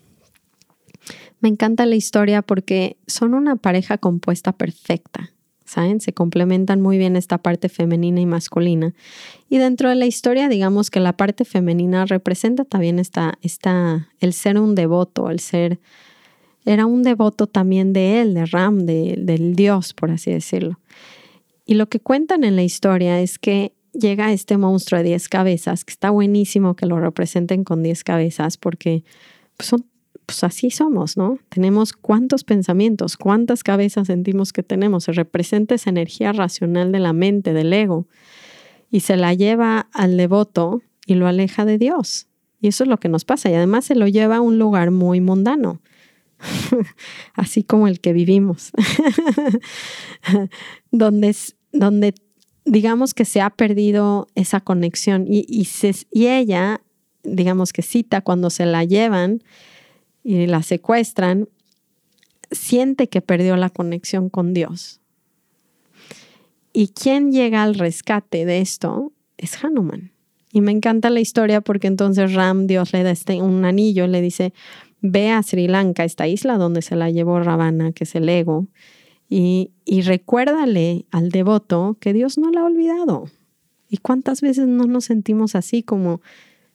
Me 1.40 1.50
encanta 1.50 1.84
la 1.84 1.96
historia 1.96 2.40
porque 2.40 2.96
son 3.06 3.34
una 3.34 3.56
pareja 3.56 3.98
compuesta 3.98 4.52
perfecta. 4.52 5.35
¿Saben? 5.66 6.00
Se 6.00 6.12
complementan 6.12 6.80
muy 6.80 6.96
bien 6.96 7.16
esta 7.16 7.38
parte 7.38 7.68
femenina 7.68 8.20
y 8.20 8.26
masculina. 8.26 8.94
Y 9.50 9.58
dentro 9.58 9.88
de 9.88 9.96
la 9.96 10.06
historia, 10.06 10.48
digamos 10.48 10.90
que 10.90 11.00
la 11.00 11.16
parte 11.16 11.44
femenina 11.44 12.06
representa 12.06 12.64
también 12.64 13.00
esta, 13.00 13.38
el 14.20 14.32
ser 14.32 14.58
un 14.58 14.76
devoto, 14.76 15.28
el 15.28 15.40
ser, 15.40 15.80
era 16.64 16.86
un 16.86 17.02
devoto 17.02 17.48
también 17.48 17.92
de 17.92 18.20
él, 18.20 18.34
de 18.34 18.46
Ram, 18.46 18.86
del 18.86 19.56
dios, 19.56 19.92
por 19.92 20.12
así 20.12 20.30
decirlo. 20.30 20.78
Y 21.66 21.74
lo 21.74 21.88
que 21.88 21.98
cuentan 21.98 22.44
en 22.44 22.54
la 22.54 22.62
historia 22.62 23.20
es 23.20 23.38
que 23.38 23.72
llega 23.92 24.32
este 24.32 24.56
monstruo 24.56 24.98
de 24.98 25.08
10 25.08 25.28
cabezas, 25.28 25.84
que 25.84 25.90
está 25.90 26.10
buenísimo 26.10 26.76
que 26.76 26.86
lo 26.86 27.00
representen 27.00 27.64
con 27.64 27.82
10 27.82 28.04
cabezas, 28.04 28.56
porque 28.56 29.02
pues, 29.56 29.68
son, 29.68 29.84
pues 30.26 30.42
así 30.42 30.70
somos, 30.70 31.16
¿no? 31.16 31.38
Tenemos 31.48 31.92
cuántos 31.92 32.42
pensamientos, 32.42 33.16
cuántas 33.16 33.62
cabezas 33.62 34.08
sentimos 34.08 34.52
que 34.52 34.64
tenemos. 34.64 35.04
Se 35.04 35.12
representa 35.12 35.76
esa 35.76 35.90
energía 35.90 36.32
racional 36.32 36.90
de 36.90 36.98
la 36.98 37.12
mente, 37.12 37.52
del 37.52 37.72
ego, 37.72 38.08
y 38.90 39.00
se 39.00 39.16
la 39.16 39.34
lleva 39.34 39.88
al 39.92 40.16
devoto 40.16 40.82
y 41.06 41.14
lo 41.14 41.28
aleja 41.28 41.64
de 41.64 41.78
Dios. 41.78 42.26
Y 42.60 42.68
eso 42.68 42.84
es 42.84 42.90
lo 42.90 42.98
que 42.98 43.08
nos 43.08 43.24
pasa. 43.24 43.50
Y 43.50 43.54
además 43.54 43.84
se 43.84 43.94
lo 43.94 44.08
lleva 44.08 44.36
a 44.36 44.40
un 44.40 44.58
lugar 44.58 44.90
muy 44.90 45.20
mundano. 45.20 45.80
así 47.34 47.62
como 47.62 47.88
el 47.88 48.00
que 48.00 48.12
vivimos, 48.12 48.72
donde, 50.90 51.34
donde 51.72 52.14
digamos 52.64 53.14
que 53.14 53.24
se 53.24 53.40
ha 53.40 53.50
perdido 53.50 54.28
esa 54.34 54.60
conexión 54.60 55.26
y, 55.26 55.46
y, 55.48 56.26
ella, 56.26 56.82
digamos 57.22 57.72
que 57.72 57.82
cita 57.82 58.20
cuando 58.20 58.50
se 58.50 58.66
la 58.66 58.84
llevan 58.84 59.42
y 60.26 60.44
la 60.48 60.64
secuestran, 60.64 61.48
siente 62.50 63.08
que 63.08 63.20
perdió 63.20 63.56
la 63.56 63.70
conexión 63.70 64.28
con 64.28 64.54
Dios. 64.54 65.00
Y 66.72 66.88
quien 66.88 67.30
llega 67.30 67.62
al 67.62 67.76
rescate 67.76 68.44
de 68.44 68.60
esto 68.60 69.12
es 69.38 69.62
Hanuman. 69.62 70.10
Y 70.52 70.62
me 70.62 70.72
encanta 70.72 71.10
la 71.10 71.20
historia 71.20 71.60
porque 71.60 71.86
entonces 71.86 72.34
Ram, 72.34 72.66
Dios 72.66 72.92
le 72.92 73.04
da 73.04 73.12
este, 73.12 73.40
un 73.40 73.64
anillo, 73.64 74.08
le 74.08 74.20
dice, 74.20 74.52
ve 75.00 75.30
a 75.30 75.40
Sri 75.44 75.68
Lanka, 75.68 76.02
esta 76.02 76.26
isla 76.26 76.58
donde 76.58 76.82
se 76.82 76.96
la 76.96 77.08
llevó 77.08 77.38
Ravana, 77.38 77.92
que 77.92 78.02
es 78.02 78.16
el 78.16 78.28
ego, 78.28 78.66
y, 79.28 79.70
y 79.84 80.00
recuérdale 80.00 81.06
al 81.12 81.30
devoto 81.30 81.96
que 82.00 82.12
Dios 82.12 82.36
no 82.36 82.50
la 82.50 82.62
ha 82.62 82.64
olvidado. 82.64 83.30
¿Y 83.88 83.98
cuántas 83.98 84.40
veces 84.40 84.66
no 84.66 84.86
nos 84.86 85.04
sentimos 85.04 85.54
así 85.54 85.84
como 85.84 86.20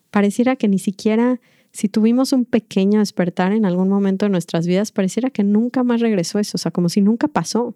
pareciera 0.10 0.56
que 0.56 0.70
ni 0.70 0.80
siquiera 0.80 1.42
si 1.72 1.88
tuvimos 1.88 2.34
un 2.34 2.46
pequeño 2.46 3.00
despertar 3.00 3.54
en 3.54 3.66
algún 3.66 3.90
momento 3.90 4.26
de 4.26 4.30
nuestras 4.30 4.68
vidas, 4.68 4.92
pareciera 4.92 5.30
que 5.30 5.44
nunca 5.44 5.84
más 5.84 6.02
regresó 6.02 6.40
eso, 6.40 6.56
o 6.56 6.58
sea, 6.58 6.72
como 6.72 6.90
si 6.90 7.02
nunca 7.02 7.28
pasó. 7.28 7.76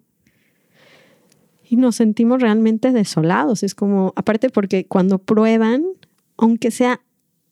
Y 1.68 1.76
nos 1.76 1.96
sentimos 1.96 2.40
realmente 2.40 2.92
desolados. 2.92 3.62
Es 3.62 3.74
como, 3.74 4.12
aparte 4.14 4.50
porque 4.50 4.86
cuando 4.86 5.18
prueban, 5.18 5.84
aunque 6.36 6.70
sea 6.70 7.00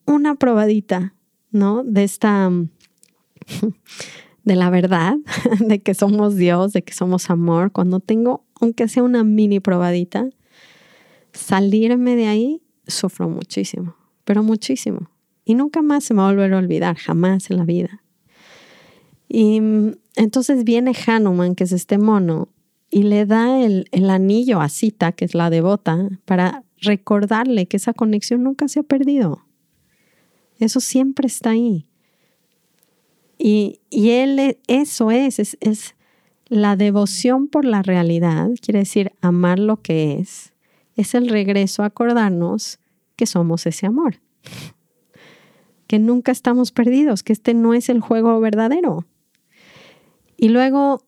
una 0.06 0.34
probadita, 0.34 1.14
¿no? 1.50 1.82
De 1.82 2.04
esta 2.04 2.50
de 4.44 4.56
la 4.56 4.70
verdad, 4.70 5.16
de 5.60 5.80
que 5.80 5.94
somos 5.94 6.36
Dios, 6.36 6.72
de 6.72 6.82
que 6.82 6.92
somos 6.92 7.30
amor, 7.30 7.72
cuando 7.72 8.00
tengo, 8.00 8.44
aunque 8.60 8.88
sea 8.88 9.02
una 9.02 9.24
mini 9.24 9.60
probadita, 9.60 10.28
salirme 11.32 12.16
de 12.16 12.26
ahí, 12.26 12.62
sufro 12.86 13.28
muchísimo, 13.28 13.96
pero 14.24 14.42
muchísimo. 14.42 15.10
Y 15.44 15.54
nunca 15.54 15.82
más 15.82 16.04
se 16.04 16.14
me 16.14 16.22
va 16.22 16.28
a 16.28 16.32
volver 16.32 16.54
a 16.54 16.58
olvidar, 16.58 16.96
jamás 16.96 17.50
en 17.50 17.58
la 17.58 17.64
vida. 17.64 18.02
Y 19.28 19.60
mm, 19.60 19.96
entonces 20.16 20.64
viene 20.64 20.92
Hanuman, 21.06 21.54
que 21.54 21.64
es 21.64 21.72
este 21.72 21.98
mono, 21.98 22.48
y 22.90 23.02
le 23.02 23.26
da 23.26 23.60
el, 23.60 23.88
anillo 24.08 24.60
a 24.60 24.68
Sita, 24.68 25.12
que 25.12 25.24
es 25.24 25.34
la 25.34 25.50
devota, 25.50 26.08
para 26.24 26.62
recordarle 26.80 27.66
que 27.66 27.76
esa 27.76 27.92
conexión 27.92 28.44
nunca 28.44 28.68
se 28.68 28.80
ha 28.80 28.82
perdido. 28.84 29.44
Eso 30.60 30.80
siempre 30.80 31.26
está 31.26 31.50
ahí. 31.50 31.86
Y, 33.36 33.80
él, 33.90 34.38
e, 34.38 34.58
eso 34.68 35.10
es, 35.10 35.40
es, 35.40 35.56
es 35.60 35.96
la 36.46 36.76
devoción 36.76 37.48
por 37.48 37.64
la 37.64 37.82
realidad, 37.82 38.50
quiere 38.62 38.80
decir 38.80 39.12
amar 39.20 39.58
lo 39.58 39.80
que 39.82 40.18
es, 40.18 40.52
es 40.94 41.14
el 41.14 41.28
regreso 41.28 41.82
a 41.82 41.86
acordarnos 41.86 42.78
que 43.16 43.26
somos 43.26 43.66
ese 43.66 43.86
amor, 43.86 44.20
que 45.94 46.00
nunca 46.00 46.32
estamos 46.32 46.72
perdidos, 46.72 47.22
que 47.22 47.32
este 47.32 47.54
no 47.54 47.72
es 47.72 47.88
el 47.88 48.00
juego 48.00 48.40
verdadero. 48.40 49.06
Y 50.36 50.48
luego 50.48 51.04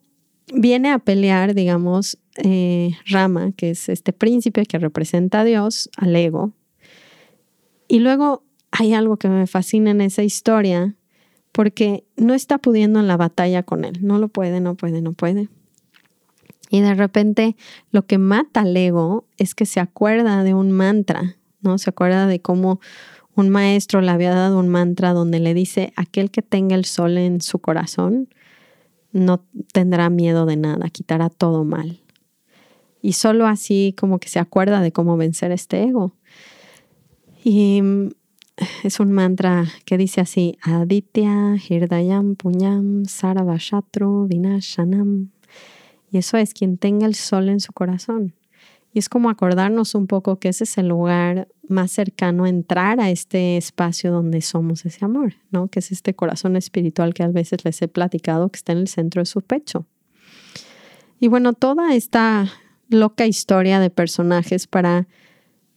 viene 0.55 0.93
a 0.93 1.01
pelear, 1.01 1.55
digamos, 1.55 2.19
eh, 2.37 2.93
Rama, 3.07 3.51
que 3.51 3.71
es 3.71 3.89
este 3.89 4.13
príncipe 4.13 4.65
que 4.65 4.79
representa 4.79 5.41
a 5.41 5.45
Dios, 5.45 5.91
al 5.97 6.15
ego. 6.15 6.53
Y 7.89 7.99
luego 7.99 8.45
hay 8.71 8.95
algo 8.95 9.17
que 9.17 9.29
me 9.29 9.49
fascina 9.49 9.91
en 9.91 10.03
esa 10.03 10.23
historia, 10.23 10.95
porque 11.51 12.05
no 12.17 12.33
está 12.33 12.59
pudiendo 12.59 13.01
en 13.01 13.09
la 13.09 13.17
batalla 13.17 13.65
con 13.65 13.85
él. 13.85 13.99
No 14.03 14.21
lo 14.21 14.29
puede, 14.29 14.61
no 14.61 14.77
puede, 14.77 15.03
no 15.03 15.15
puede. 15.15 15.49
Y 16.71 16.81
de 16.81 16.95
repente 16.95 17.57
lo 17.91 18.07
que 18.07 18.19
mata 18.19 18.61
al 18.61 18.77
ego 18.77 19.27
es 19.37 19.57
que 19.57 19.67
se 19.67 19.81
acuerda 19.81 20.45
de 20.45 20.55
un 20.55 20.71
mantra, 20.71 21.35
¿no? 21.61 21.77
Se 21.77 21.91
acuerda 21.91 22.29
de 22.29 22.39
cómo 22.39 22.79
un 23.37 23.51
maestro 23.51 24.01
le 24.01 24.11
había 24.11 24.35
dado 24.35 24.59
un 24.59 24.69
mantra 24.69 25.13
donde 25.13 25.41
le 25.41 25.55
dice, 25.55 25.93
aquel 25.97 26.31
que 26.31 26.43
tenga 26.43 26.75
el 26.75 26.87
sol 26.87 27.19
en 27.19 27.41
su 27.41 27.59
corazón 27.59 28.29
no 29.13 29.45
tendrá 29.73 30.11
miedo 30.11 30.47
de 30.47 30.57
nada, 30.57 30.89
quitará 30.89 31.29
todo 31.31 31.65
mal. 31.65 32.01
Y 33.03 33.13
solo 33.13 33.47
así 33.47 33.95
como 33.97 34.19
que 34.19 34.29
se 34.29 34.39
acuerda 34.39 34.81
de 34.81 34.91
cómo 34.91 35.17
vencer 35.17 35.53
este 35.53 35.83
ego. 35.85 36.13
Y 37.45 37.83
es 38.83 39.01
un 39.01 39.13
mantra 39.13 39.67
que 39.85 39.99
dice 39.99 40.21
así, 40.21 40.59
Aditya 40.63 41.57
Hirdayam 41.69 42.37
Punyam 42.37 43.05
Sarabashatru 43.05 44.27
Vinashanam. 44.27 45.31
Y 46.11 46.19
eso 46.19 46.37
es 46.39 46.55
quien 46.55 46.79
tenga 46.79 47.07
el 47.07 47.15
sol 47.15 47.49
en 47.49 47.61
su 47.61 47.73
corazón. 47.73 48.35
Y 48.97 48.99
es 48.99 49.11
como 49.11 49.29
acordarnos 49.29 49.95
un 49.95 50.07
poco 50.07 50.39
que 50.39 50.49
ese 50.49 50.65
es 50.65 50.79
el 50.79 50.89
lugar 50.89 51.49
más 51.69 51.93
cercano 51.93 52.45
a 52.45 52.49
entrar 52.49 52.99
a 52.99 53.11
este 53.11 53.59
espacio 53.59 54.11
donde 54.11 54.41
somos 54.41 54.87
ese 54.87 55.05
amor, 55.05 55.35
¿no? 55.51 55.69
Que 55.69 55.81
es 55.81 55.93
este 55.93 56.15
corazón 56.15 56.57
espiritual 56.57 57.13
que 57.13 57.23
a 57.23 57.29
veces 57.29 57.63
les 57.67 57.83
he 57.83 57.89
platicado 57.89 58.49
que 58.49 58.57
está 58.57 58.73
en 58.73 58.79
el 58.79 58.89
centro 58.89 59.21
de 59.21 59.27
su 59.27 59.43
pecho. 59.43 59.85
Y 61.21 61.29
bueno, 61.29 61.53
toda 61.53 61.95
esta 61.95 62.51
loca 62.89 63.27
historia 63.27 63.81
de 63.81 63.91
personajes 63.91 64.67
para 64.67 65.07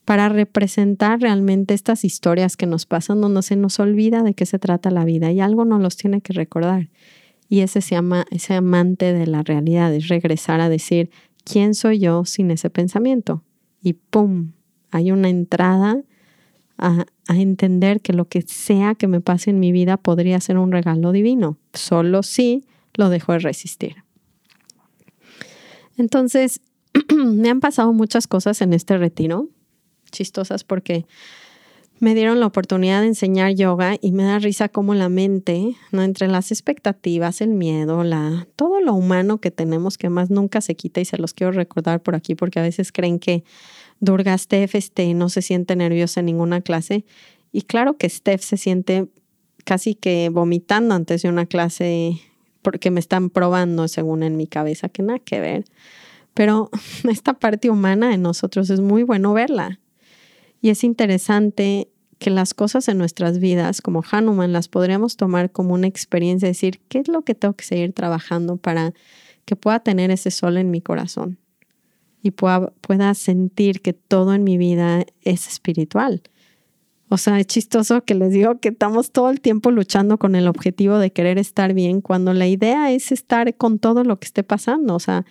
para 0.06 0.30
representar 0.30 1.20
realmente 1.20 1.74
estas 1.74 2.06
historias 2.06 2.56
que 2.56 2.68
nos 2.68 2.86
pasan 2.86 3.20
donde 3.20 3.42
se 3.42 3.58
nos 3.58 3.82
olvida 3.82 4.24
de 4.24 4.34
qué 4.34 4.46
se 4.46 4.60
trata 4.60 4.92
la 4.92 5.04
vida 5.04 5.30
y 5.34 5.42
algo 5.42 5.66
nos 5.66 5.82
los 5.82 5.98
tiene 5.98 6.22
que 6.22 6.32
recordar. 6.32 6.88
Y 7.50 7.62
ese 7.62 7.80
ese 7.80 8.54
amante 8.54 9.12
de 9.12 9.28
la 9.28 9.44
realidad, 9.44 9.94
es 9.94 10.08
regresar 10.08 10.62
a 10.62 10.70
decir, 10.70 11.10
¿quién 11.50 11.74
soy 11.74 12.00
yo 12.00 12.26
sin 12.26 12.52
ese 12.52 12.70
pensamiento? 12.70 13.44
Y 13.82 13.94
¡pum! 13.94 14.52
Hay 14.92 15.12
una 15.12 15.30
entrada 15.30 16.02
a, 16.78 17.06
a 17.28 17.38
entender 17.38 18.02
que 18.02 18.14
lo 18.14 18.26
que 18.26 18.42
sea 18.42 18.96
que 18.96 19.08
me 19.08 19.22
pase 19.22 19.50
en 19.50 19.60
mi 19.60 19.72
vida 19.72 19.98
podría 19.98 20.40
ser 20.40 20.58
un 20.58 20.72
regalo 20.72 21.12
divino, 21.12 21.58
solo 21.74 22.24
si 22.24 22.66
lo 22.96 23.10
dejo 23.10 23.34
de 23.34 23.40
resistir. 23.40 24.04
Entonces, 25.98 26.62
me 27.16 27.50
han 27.50 27.60
pasado 27.60 27.94
muchas 27.94 28.28
cosas 28.28 28.62
en 28.62 28.74
este 28.74 28.98
retiro 28.98 29.50
chistosas 30.12 30.64
porque 30.64 31.06
me 32.00 32.16
dieron 32.16 32.40
la 32.40 32.46
oportunidad 32.46 33.02
de 33.02 33.08
enseñar 33.08 33.54
yoga 33.54 33.98
y 34.02 34.12
me 34.14 34.24
da 34.24 34.40
risa 34.40 34.70
cómo 34.70 34.94
la 34.96 35.10
mente, 35.10 35.76
¿no? 35.92 36.02
entre 36.02 36.28
las 36.28 36.52
expectativas, 36.52 37.42
el 37.42 37.50
miedo, 37.50 38.04
la, 38.04 38.48
todo 38.56 38.80
lo 38.80 38.94
humano 38.94 39.40
que 39.40 39.52
tenemos 39.52 39.98
que 39.98 40.10
más 40.10 40.30
nunca 40.30 40.62
se 40.62 40.76
quita 40.76 41.02
y 41.02 41.06
se 41.06 41.18
los 41.18 41.34
quiero 41.34 41.52
recordar 41.52 42.02
por 42.02 42.16
aquí 42.16 42.36
porque 42.36 42.60
a 42.60 42.64
veces 42.64 42.92
creen 42.92 43.20
que 43.20 43.44
Durga 44.00 44.38
Steph 44.38 44.76
este, 44.76 45.14
no 45.14 45.28
se 45.28 45.42
siente 45.42 45.76
nerviosa 45.76 46.22
en 46.22 46.28
ninguna 46.28 46.62
clase 46.62 47.06
y 47.52 47.64
claro 47.64 47.98
que 47.98 48.08
Steph 48.08 48.42
se 48.42 48.56
siente 48.56 49.08
casi 49.66 49.94
que 49.94 50.30
vomitando 50.30 50.96
antes 50.96 51.24
de 51.24 51.30
una 51.30 51.46
clase 51.46 52.22
porque 52.62 52.92
me 52.92 53.02
están 53.02 53.30
probando 53.30 53.88
según 53.90 54.24
en 54.24 54.38
mi 54.38 54.48
cabeza, 54.48 54.90
que 54.90 55.04
nada 55.04 55.20
que 55.20 55.40
ver. 55.42 55.66
Pero 56.34 56.70
esta 57.10 57.34
parte 57.34 57.70
humana 57.70 58.14
en 58.14 58.22
nosotros 58.22 58.70
es 58.70 58.80
muy 58.80 59.04
bueno 59.04 59.34
verla 59.34 59.80
y 60.62 60.70
es 60.70 60.84
interesante 60.84 61.90
que 62.18 62.30
las 62.30 62.54
cosas 62.54 62.88
en 62.90 62.98
nuestras 62.98 63.40
vidas, 63.40 63.82
como 63.82 64.04
Hanuman, 64.10 64.52
las 64.52 64.68
podríamos 64.68 65.16
tomar 65.16 65.52
como 65.52 65.74
una 65.74 65.88
experiencia, 65.88 66.48
decir, 66.48 66.82
¿qué 66.90 67.00
es 67.00 67.08
lo 67.08 67.22
que 67.22 67.36
tengo 67.36 67.54
que 67.54 67.66
seguir 67.66 67.94
trabajando 67.94 68.58
para 68.58 68.94
que 69.46 69.56
pueda 69.56 69.80
tener 69.80 70.12
ese 70.12 70.32
sol 70.32 70.58
en 70.58 70.70
mi 70.70 70.82
corazón? 70.82 71.40
y 72.22 72.32
pueda, 72.32 72.72
pueda 72.82 73.14
sentir 73.14 73.82
que 73.82 73.94
todo 73.94 74.34
en 74.34 74.44
mi 74.44 74.58
vida 74.58 75.06
es 75.24 75.48
espiritual. 75.48 76.22
O 77.08 77.18
sea, 77.18 77.40
es 77.40 77.48
chistoso 77.48 78.04
que 78.04 78.14
les 78.14 78.32
digo 78.32 78.60
que 78.60 78.70
estamos 78.70 79.12
todo 79.12 79.32
el 79.32 79.42
tiempo 79.42 79.72
luchando 79.72 80.20
con 80.20 80.36
el 80.36 80.48
objetivo 80.48 81.00
de 81.00 81.12
querer 81.12 81.40
estar 81.40 81.74
bien 81.74 82.02
cuando 82.02 82.34
la 82.34 82.48
idea 82.48 82.92
es 82.92 83.12
estar 83.12 83.56
con 83.56 83.80
todo 83.80 84.04
lo 84.04 84.20
que 84.20 84.26
esté 84.26 84.44
pasando. 84.44 84.96
O 84.96 85.00
sea, 85.00 85.26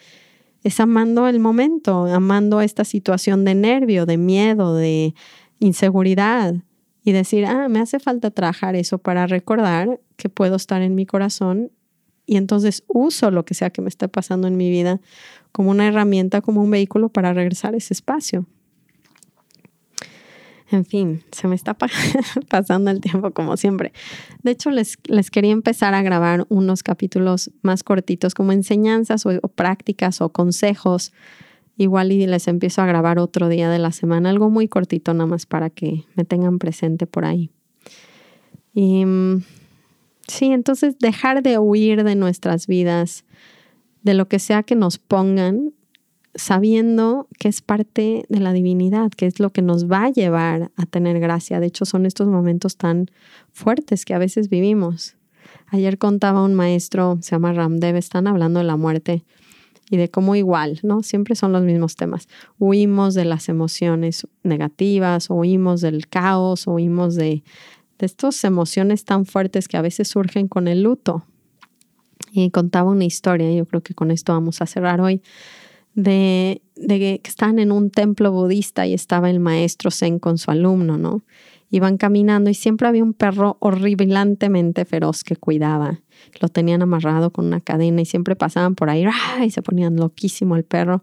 es 0.68 0.80
amando 0.80 1.28
el 1.28 1.40
momento, 1.40 2.04
amando 2.04 2.60
esta 2.60 2.84
situación 2.84 3.46
de 3.46 3.54
nervio, 3.54 4.04
de 4.04 4.18
miedo, 4.18 4.74
de 4.74 5.14
inseguridad 5.60 6.54
y 7.02 7.12
decir, 7.12 7.46
ah, 7.46 7.68
me 7.70 7.80
hace 7.80 7.98
falta 7.98 8.30
trabajar 8.30 8.76
eso 8.76 8.98
para 8.98 9.26
recordar 9.26 9.98
que 10.16 10.28
puedo 10.28 10.56
estar 10.56 10.82
en 10.82 10.94
mi 10.94 11.06
corazón 11.06 11.72
y 12.26 12.36
entonces 12.36 12.84
uso 12.86 13.30
lo 13.30 13.46
que 13.46 13.54
sea 13.54 13.70
que 13.70 13.80
me 13.80 13.88
esté 13.88 14.08
pasando 14.08 14.46
en 14.46 14.58
mi 14.58 14.68
vida 14.68 15.00
como 15.52 15.70
una 15.70 15.86
herramienta, 15.86 16.42
como 16.42 16.62
un 16.62 16.70
vehículo 16.70 17.08
para 17.08 17.32
regresar 17.32 17.72
a 17.72 17.78
ese 17.78 17.94
espacio. 17.94 18.44
En 20.70 20.84
fin, 20.84 21.22
se 21.32 21.48
me 21.48 21.54
está 21.54 21.74
pasando 22.48 22.90
el 22.90 23.00
tiempo 23.00 23.30
como 23.30 23.56
siempre. 23.56 23.92
De 24.42 24.50
hecho, 24.50 24.70
les, 24.70 24.98
quería 25.30 25.52
empezar 25.52 25.94
a 25.94 26.02
grabar 26.02 26.46
unos 26.50 26.82
capítulos 26.82 27.50
más 27.62 27.82
cortitos 27.82 28.34
como 28.34 28.52
enseñanzas 28.52 29.24
o, 29.24 29.40
prácticas 29.48 30.20
o 30.20 30.30
consejos. 30.30 31.12
Igual 31.78 32.12
y 32.12 32.26
les 32.26 32.48
empiezo 32.48 32.82
a 32.82 32.86
grabar 32.86 33.18
otro 33.18 33.48
día 33.48 33.70
de 33.70 33.78
la 33.78 33.92
semana, 33.92 34.30
algo 34.30 34.50
muy 34.50 34.68
cortito 34.68 35.14
nada 35.14 35.26
más 35.26 35.46
para 35.46 35.70
que 35.70 36.04
me 36.16 36.24
tengan 36.24 36.58
presente 36.58 37.06
por 37.06 37.24
ahí. 37.24 37.50
Y 38.74 39.04
mm, 39.04 39.44
sí, 40.26 40.46
entonces 40.46 40.98
dejar 40.98 41.42
de 41.42 41.58
huir 41.58 42.04
de 42.04 42.16
nuestras 42.16 42.66
vidas, 42.66 43.24
de 44.02 44.14
lo 44.14 44.28
que 44.28 44.38
sea 44.38 44.64
que 44.64 44.74
nos 44.74 44.98
pongan 44.98 45.72
sabiendo 46.34 47.28
que 47.38 47.48
es 47.48 47.62
parte 47.62 48.24
de 48.28 48.40
la 48.40 48.52
divinidad, 48.52 49.10
que 49.10 49.26
es 49.26 49.40
lo 49.40 49.50
que 49.50 49.62
nos 49.62 49.90
va 49.90 50.04
a 50.04 50.10
llevar 50.10 50.70
a 50.76 50.86
tener 50.86 51.20
gracia. 51.20 51.60
De 51.60 51.66
hecho, 51.66 51.84
son 51.84 52.06
estos 52.06 52.28
momentos 52.28 52.76
tan 52.76 53.10
fuertes 53.52 54.04
que 54.04 54.14
a 54.14 54.18
veces 54.18 54.48
vivimos. 54.48 55.16
Ayer 55.68 55.98
contaba 55.98 56.42
un 56.42 56.54
maestro, 56.54 57.18
se 57.20 57.32
llama 57.32 57.52
Ramdev, 57.52 57.96
están 57.96 58.26
hablando 58.26 58.60
de 58.60 58.64
la 58.64 58.76
muerte 58.76 59.24
y 59.90 59.96
de 59.96 60.10
cómo 60.10 60.34
igual, 60.34 60.80
¿no? 60.82 61.02
Siempre 61.02 61.34
son 61.34 61.52
los 61.52 61.62
mismos 61.62 61.96
temas. 61.96 62.28
Huimos 62.58 63.14
de 63.14 63.24
las 63.24 63.48
emociones 63.48 64.26
negativas, 64.42 65.28
huimos 65.30 65.80
del 65.80 66.08
caos, 66.08 66.66
huimos 66.66 67.14
de, 67.14 67.42
de 67.98 68.06
estas 68.06 68.44
emociones 68.44 69.04
tan 69.04 69.24
fuertes 69.24 69.68
que 69.68 69.76
a 69.76 69.82
veces 69.82 70.08
surgen 70.08 70.48
con 70.48 70.68
el 70.68 70.82
luto. 70.82 71.24
Y 72.32 72.50
contaba 72.50 72.90
una 72.90 73.04
historia, 73.04 73.50
yo 73.52 73.64
creo 73.64 73.82
que 73.82 73.94
con 73.94 74.10
esto 74.10 74.32
vamos 74.32 74.60
a 74.60 74.66
cerrar 74.66 75.00
hoy, 75.00 75.22
de, 76.02 76.62
que 76.76 77.20
estaban 77.24 77.58
en 77.58 77.72
un 77.72 77.90
templo 77.90 78.30
budista 78.30 78.86
y 78.86 78.94
estaba 78.94 79.30
el 79.30 79.40
maestro 79.40 79.90
Zen 79.90 80.18
con 80.18 80.38
su 80.38 80.50
alumno, 80.50 80.96
¿no? 80.96 81.22
Iban 81.70 81.98
caminando 81.98 82.48
y 82.50 82.54
siempre 82.54 82.88
había 82.88 83.02
un 83.02 83.12
perro 83.12 83.56
horribilantemente 83.60 84.84
feroz 84.84 85.24
que 85.24 85.36
cuidaba. 85.36 86.00
Lo 86.40 86.48
tenían 86.48 86.82
amarrado 86.82 87.30
con 87.30 87.46
una 87.46 87.60
cadena 87.60 88.00
y 88.00 88.06
siempre 88.06 88.36
pasaban 88.36 88.74
por 88.74 88.90
ahí 88.90 89.04
y 89.44 89.50
se 89.50 89.60
ponían 89.60 89.96
loquísimo 89.96 90.56
el 90.56 90.64
perro. 90.64 91.02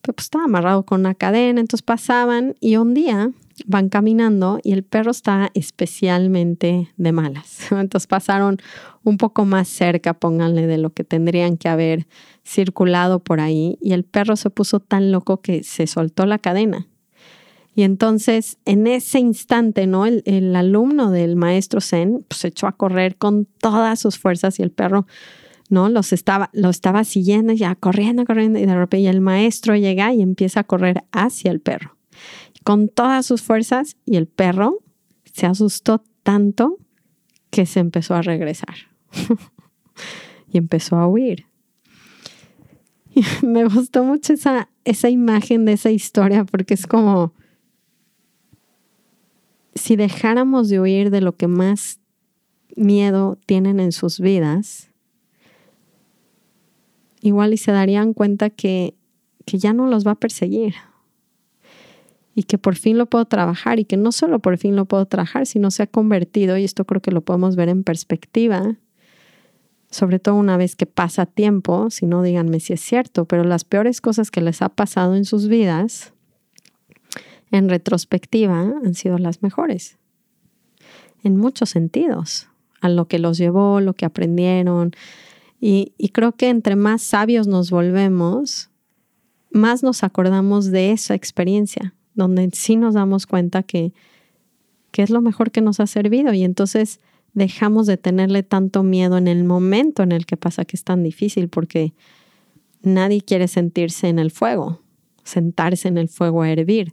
Pero 0.00 0.14
pues 0.14 0.26
estaba 0.26 0.44
amarrado 0.44 0.84
con 0.84 1.00
una 1.00 1.14
cadena, 1.14 1.60
entonces 1.60 1.82
pasaban 1.82 2.54
y 2.60 2.76
un 2.76 2.94
día 2.94 3.32
van 3.66 3.88
caminando 3.88 4.60
y 4.62 4.72
el 4.72 4.82
perro 4.82 5.10
está 5.10 5.50
especialmente 5.54 6.92
de 6.96 7.12
malas. 7.12 7.58
Entonces 7.70 8.06
pasaron 8.06 8.58
un 9.02 9.16
poco 9.16 9.44
más 9.44 9.68
cerca, 9.68 10.14
pónganle, 10.14 10.66
de 10.66 10.78
lo 10.78 10.90
que 10.90 11.04
tendrían 11.04 11.56
que 11.56 11.68
haber 11.68 12.06
circulado 12.44 13.20
por 13.20 13.40
ahí 13.40 13.78
y 13.80 13.92
el 13.92 14.04
perro 14.04 14.36
se 14.36 14.50
puso 14.50 14.80
tan 14.80 15.12
loco 15.12 15.40
que 15.40 15.62
se 15.62 15.86
soltó 15.86 16.26
la 16.26 16.38
cadena. 16.38 16.86
Y 17.74 17.82
entonces, 17.82 18.58
en 18.64 18.86
ese 18.86 19.20
instante, 19.20 19.86
¿no? 19.86 20.04
El, 20.04 20.56
alumno 20.56 21.10
del 21.10 21.36
maestro 21.36 21.80
Zen 21.80 22.24
pues, 22.28 22.40
se 22.40 22.48
echó 22.48 22.66
a 22.66 22.72
correr 22.72 23.16
con 23.16 23.46
todas 23.46 24.00
sus 24.00 24.18
fuerzas 24.18 24.58
y 24.58 24.62
el 24.62 24.72
perro, 24.72 25.06
¿no? 25.68 25.88
Los 25.88 26.12
estaba, 26.12 26.50
lo 26.52 26.68
estaba 26.68 27.04
siguiendo, 27.04 27.52
ya 27.52 27.76
corriendo, 27.76 28.24
corriendo, 28.24 28.58
y 28.58 28.66
de 28.66 28.74
repente 28.74 29.08
el 29.08 29.20
maestro 29.20 29.76
llega 29.76 30.12
y 30.12 30.20
empieza 30.20 30.60
a 30.60 30.64
correr 30.64 31.04
hacia 31.12 31.52
el 31.52 31.60
perro 31.60 31.96
con 32.64 32.88
todas 32.88 33.26
sus 33.26 33.42
fuerzas 33.42 33.96
y 34.04 34.16
el 34.16 34.26
perro 34.26 34.78
se 35.32 35.46
asustó 35.46 36.02
tanto 36.22 36.78
que 37.50 37.66
se 37.66 37.80
empezó 37.80 38.14
a 38.14 38.22
regresar 38.22 38.74
y 40.52 40.58
empezó 40.58 40.96
a 40.96 41.06
huir. 41.08 41.46
me 43.42 43.64
gustó 43.64 44.04
mucho 44.04 44.32
esa, 44.32 44.68
esa 44.84 45.08
imagen 45.08 45.64
de 45.64 45.72
esa 45.72 45.90
historia 45.90 46.44
porque 46.44 46.74
es 46.74 46.86
como 46.86 47.32
si 49.74 49.96
dejáramos 49.96 50.68
de 50.68 50.80
huir 50.80 51.10
de 51.10 51.20
lo 51.20 51.36
que 51.36 51.46
más 51.46 52.00
miedo 52.76 53.38
tienen 53.46 53.80
en 53.80 53.92
sus 53.92 54.20
vidas, 54.20 54.90
igual 57.20 57.52
y 57.52 57.56
se 57.56 57.72
darían 57.72 58.12
cuenta 58.12 58.50
que, 58.50 58.94
que 59.44 59.58
ya 59.58 59.72
no 59.72 59.86
los 59.86 60.06
va 60.06 60.12
a 60.12 60.16
perseguir 60.16 60.74
y 62.40 62.44
que 62.44 62.56
por 62.56 62.74
fin 62.74 62.96
lo 62.96 63.04
puedo 63.04 63.26
trabajar 63.26 63.80
y 63.80 63.84
que 63.84 63.98
no 63.98 64.12
solo 64.12 64.38
por 64.38 64.56
fin 64.56 64.74
lo 64.74 64.86
puedo 64.86 65.04
trabajar, 65.04 65.44
sino 65.44 65.70
se 65.70 65.82
ha 65.82 65.86
convertido, 65.86 66.56
y 66.56 66.64
esto 66.64 66.86
creo 66.86 67.02
que 67.02 67.10
lo 67.10 67.20
podemos 67.20 67.54
ver 67.54 67.68
en 67.68 67.84
perspectiva, 67.84 68.76
sobre 69.90 70.20
todo 70.20 70.36
una 70.36 70.56
vez 70.56 70.74
que 70.74 70.86
pasa 70.86 71.26
tiempo, 71.26 71.90
si 71.90 72.06
no 72.06 72.22
díganme 72.22 72.58
si 72.60 72.72
es 72.72 72.80
cierto, 72.80 73.26
pero 73.26 73.44
las 73.44 73.64
peores 73.64 74.00
cosas 74.00 74.30
que 74.30 74.40
les 74.40 74.62
ha 74.62 74.70
pasado 74.70 75.16
en 75.16 75.26
sus 75.26 75.48
vidas, 75.48 76.14
en 77.50 77.68
retrospectiva, 77.68 78.58
han 78.58 78.94
sido 78.94 79.18
las 79.18 79.42
mejores, 79.42 79.98
en 81.22 81.36
muchos 81.36 81.68
sentidos, 81.68 82.48
a 82.80 82.88
lo 82.88 83.06
que 83.06 83.18
los 83.18 83.36
llevó, 83.36 83.82
lo 83.82 83.92
que 83.92 84.06
aprendieron. 84.06 84.92
Y, 85.60 85.92
y 85.98 86.08
creo 86.08 86.32
que 86.32 86.48
entre 86.48 86.74
más 86.74 87.02
sabios 87.02 87.46
nos 87.46 87.70
volvemos, 87.70 88.70
más 89.50 89.82
nos 89.82 90.02
acordamos 90.04 90.70
de 90.70 90.92
esa 90.92 91.14
experiencia 91.14 91.92
donde 92.20 92.50
sí 92.52 92.76
nos 92.76 92.94
damos 92.94 93.26
cuenta 93.26 93.62
que, 93.62 93.92
es 94.92 95.08
lo 95.08 95.22
mejor 95.22 95.50
que 95.50 95.62
nos 95.62 95.80
ha 95.80 95.86
servido 95.86 96.34
y 96.34 96.44
entonces 96.44 97.00
dejamos 97.32 97.86
de 97.86 97.96
tenerle 97.96 98.42
tanto 98.42 98.82
miedo 98.82 99.16
en 99.16 99.28
el 99.28 99.44
momento 99.44 100.02
en 100.02 100.12
el 100.12 100.26
que 100.26 100.36
pasa 100.36 100.66
que 100.66 100.76
es 100.76 100.84
tan 100.84 101.02
difícil 101.02 101.48
porque 101.48 101.94
nadie 102.82 103.22
quiere 103.22 103.48
sentirse 103.48 104.08
en 104.08 104.18
el 104.18 104.30
fuego, 104.30 104.82
sentarse 105.24 105.88
en 105.88 105.96
el 105.96 106.10
fuego 106.10 106.42
a 106.42 106.50
hervir. 106.50 106.92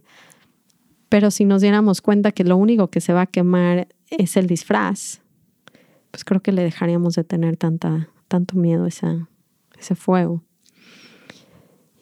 Pero 1.10 1.30
si 1.30 1.44
nos 1.44 1.60
diéramos 1.60 2.00
cuenta 2.00 2.32
que 2.32 2.44
lo 2.44 2.56
único 2.56 2.88
que 2.88 3.02
se 3.02 3.12
va 3.12 3.22
a 3.22 3.26
quemar 3.26 3.88
es 4.08 4.38
el 4.38 4.46
disfraz, 4.46 5.20
pues 6.10 6.24
creo 6.24 6.40
que 6.40 6.52
le 6.52 6.62
dejaríamos 6.62 7.14
de 7.14 7.24
tener 7.24 7.58
tanta, 7.58 8.08
tanto 8.26 8.56
miedo 8.56 8.84
a 8.84 8.88
ese 8.88 9.94
fuego. 9.94 10.42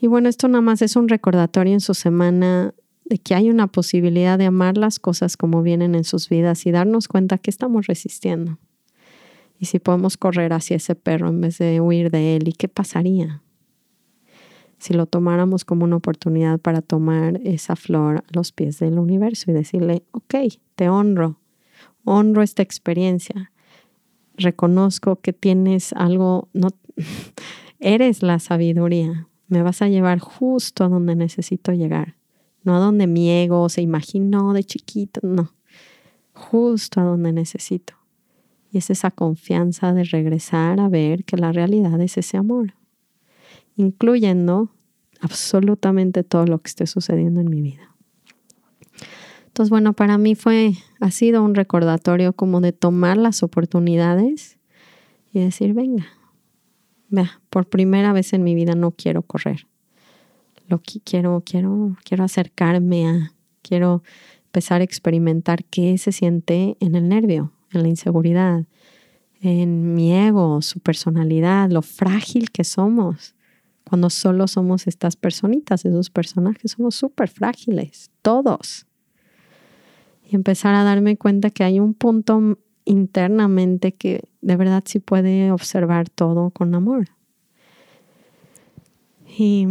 Y 0.01 0.07
bueno, 0.07 0.29
esto 0.29 0.47
nada 0.47 0.63
más 0.63 0.83
es 0.83 0.95
un 0.95 1.09
recordatorio 1.09 1.73
en 1.73 1.81
su 1.81 1.95
semana 1.95 2.75
de 3.09 3.19
que 3.19 3.35
hay 3.35 3.51
una 3.51 3.69
posibilidad 3.69 4.37
de 4.37 4.47
amar 4.47 4.77
las 4.77 4.99
cosas 4.99 5.37
como 5.37 5.63
vienen 5.63 5.95
en 5.95 6.05
sus 6.05 6.29
vidas 6.29 6.67
y 6.67 6.73
darnos 6.73 7.07
cuenta 7.07 7.39
que 7.39 7.51
estamos 7.51 7.87
resistiendo. 7.87 8.59
Y 9.59 9.67
si 9.67 9.79
podemos 9.79 10.17
correr 10.17 10.53
hacia 10.53 10.77
ese 10.77 10.95
perro 10.97 11.29
en 11.29 11.41
vez 11.41 11.59
de 11.59 11.81
huir 11.81 12.11
de 12.11 12.37
él, 12.37 12.49
¿y 12.49 12.53
qué 12.53 12.69
pasaría? 12.69 13.43
Si 14.79 14.93
lo 14.93 15.07
tomáramos 15.07 15.65
como 15.65 15.85
una 15.85 15.97
oportunidad 15.97 16.59
para 16.59 16.83
tomar 16.83 17.41
esa 17.45 17.77
flor 17.77 18.19
a 18.19 18.25
los 18.33 18.53
pies 18.53 18.79
del 18.81 18.99
universo 18.99 19.51
y 19.51 19.55
decirle, 19.55 20.03
ok, 20.11 20.35
te 20.75 20.89
honro, 20.89 21.39
honro 22.05 22.43
esta 22.43 22.63
experiencia, 22.63 23.53
reconozco 24.37 25.21
que 25.21 25.33
tienes 25.33 25.93
algo, 25.95 26.49
no, 26.53 26.69
eres 27.79 28.23
la 28.23 28.41
sabiduría, 28.41 29.29
me 29.49 29.63
vas 29.63 29.81
a 29.81 29.89
llevar 29.89 30.19
justo 30.19 30.85
a 30.85 30.89
donde 30.89 31.15
necesito 31.15 31.73
llegar 31.73 32.17
no 32.67 32.75
a 32.75 32.81
donde 32.81 33.07
mi 33.07 33.31
ego 33.31 33.69
se 33.69 33.81
imaginó 33.81 34.53
de 34.53 34.65
chiquito, 34.65 35.21
no, 35.23 35.53
justo 36.33 37.01
a 37.01 37.05
donde 37.05 37.33
necesito. 37.33 37.95
Y 38.73 38.79
es 38.79 38.91
esa 38.91 39.13
confianza 39.13 39.95
de 39.95 40.03
regresar 40.03 40.81
a 40.81 40.89
ver 40.89 41.25
que 41.25 41.37
la 41.37 41.53
realidad 41.53 42.01
es 42.01 42.19
ese 42.19 42.37
amor, 42.37 42.75
incluyendo 43.77 44.69
absolutamente 45.21 46.25
todo 46.25 46.45
lo 46.47 46.61
que 46.61 46.69
esté 46.69 46.89
sucediendo 46.89 47.41
en 47.41 47.51
mi 47.51 47.63
vida. 47.63 47.95
Entonces, 49.47 49.71
bueno, 49.71 49.93
para 49.93 50.19
mí 50.19 50.35
fue, 50.35 50.73
ha 51.01 51.13
sido 51.13 51.45
un 51.45 51.55
recordatorio 51.55 52.33
como 52.33 52.61
de 52.61 52.73
tomar 52.73 53.17
las 53.17 53.45
oportunidades 53.45 54.59
y 55.33 55.39
decir, 55.39 55.73
venga, 55.73 56.07
vea, 57.11 57.41
por 57.49 57.69
primera 57.69 58.13
vez 58.13 58.33
en 58.33 58.43
mi 58.43 58.57
vida 58.57 58.75
no 58.75 58.91
quiero 58.91 59.23
correr 59.23 59.69
lo 60.69 60.81
que 60.81 61.01
quiero, 61.01 61.43
quiero, 61.45 61.97
quiero 62.05 62.25
acercarme 62.25 63.09
a, 63.09 63.33
quiero 63.63 64.03
empezar 64.47 64.81
a 64.81 64.85
experimentar 64.85 65.65
qué 65.65 65.99
se 65.99 66.13
siente 66.13 66.77
en 66.81 66.95
el 66.95 67.09
nervio, 67.09 67.53
en 67.73 67.83
la 67.83 67.89
inseguridad, 67.89 68.65
en 69.41 69.95
mi 69.95 70.13
ego, 70.13 70.63
su 70.63 70.81
personalidad, 70.81 71.71
lo 71.71 71.83
frágil 71.83 72.51
que 72.51 72.65
somos 72.65 73.35
cuando 73.89 74.11
solo 74.11 74.49
somos 74.49 74.89
estas 74.89 75.15
personitas, 75.15 75.85
esos 75.85 76.11
personajes, 76.11 76.73
somos 76.73 76.97
súper 76.97 77.29
frágiles, 77.29 78.11
todos. 78.21 78.87
Y 80.29 80.35
empezar 80.35 80.75
a 80.75 80.83
darme 80.83 81.17
cuenta 81.17 81.51
que 81.51 81.63
hay 81.63 81.79
un 81.79 81.95
punto 81.95 82.59
internamente 82.85 83.93
que 83.93 84.29
de 84.41 84.57
verdad 84.57 84.83
sí 84.87 84.99
puede 84.99 85.53
observar 85.53 86.09
todo 86.09 86.51
con 86.51 86.75
amor. 86.75 87.11
Y 89.39 89.69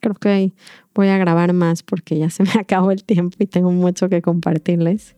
creo 0.00 0.14
que 0.14 0.52
voy 0.94 1.08
a 1.08 1.18
grabar 1.18 1.52
más 1.52 1.82
porque 1.82 2.18
ya 2.18 2.30
se 2.30 2.42
me 2.42 2.50
acabó 2.58 2.90
el 2.90 3.04
tiempo 3.04 3.36
y 3.40 3.46
tengo 3.46 3.70
mucho 3.70 4.08
que 4.08 4.22
compartirles. 4.22 5.14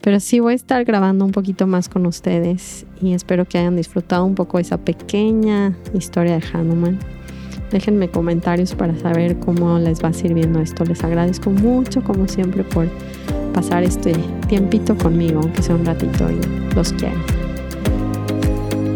Pero 0.00 0.20
sí 0.20 0.38
voy 0.38 0.52
a 0.52 0.56
estar 0.56 0.84
grabando 0.84 1.24
un 1.24 1.30
poquito 1.30 1.66
más 1.66 1.88
con 1.88 2.04
ustedes 2.04 2.84
y 3.00 3.14
espero 3.14 3.46
que 3.46 3.56
hayan 3.56 3.76
disfrutado 3.76 4.24
un 4.24 4.34
poco 4.34 4.58
esa 4.58 4.76
pequeña 4.76 5.74
historia 5.94 6.38
de 6.38 6.44
Hanuman. 6.52 6.98
Déjenme 7.70 8.08
comentarios 8.08 8.74
para 8.74 8.96
saber 8.98 9.38
cómo 9.40 9.78
les 9.78 10.04
va 10.04 10.12
sirviendo 10.12 10.60
esto. 10.60 10.84
Les 10.84 11.02
agradezco 11.02 11.50
mucho, 11.50 12.04
como 12.04 12.28
siempre, 12.28 12.64
por 12.64 12.86
pasar 13.54 13.82
este 13.82 14.12
tiempito 14.46 14.96
conmigo, 14.96 15.40
aunque 15.42 15.62
sea 15.62 15.74
un 15.74 15.86
ratito, 15.86 16.26
y 16.30 16.74
los 16.74 16.92
quiero. 16.92 17.18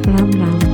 Ram, 0.04 0.30
ram. 0.32 0.67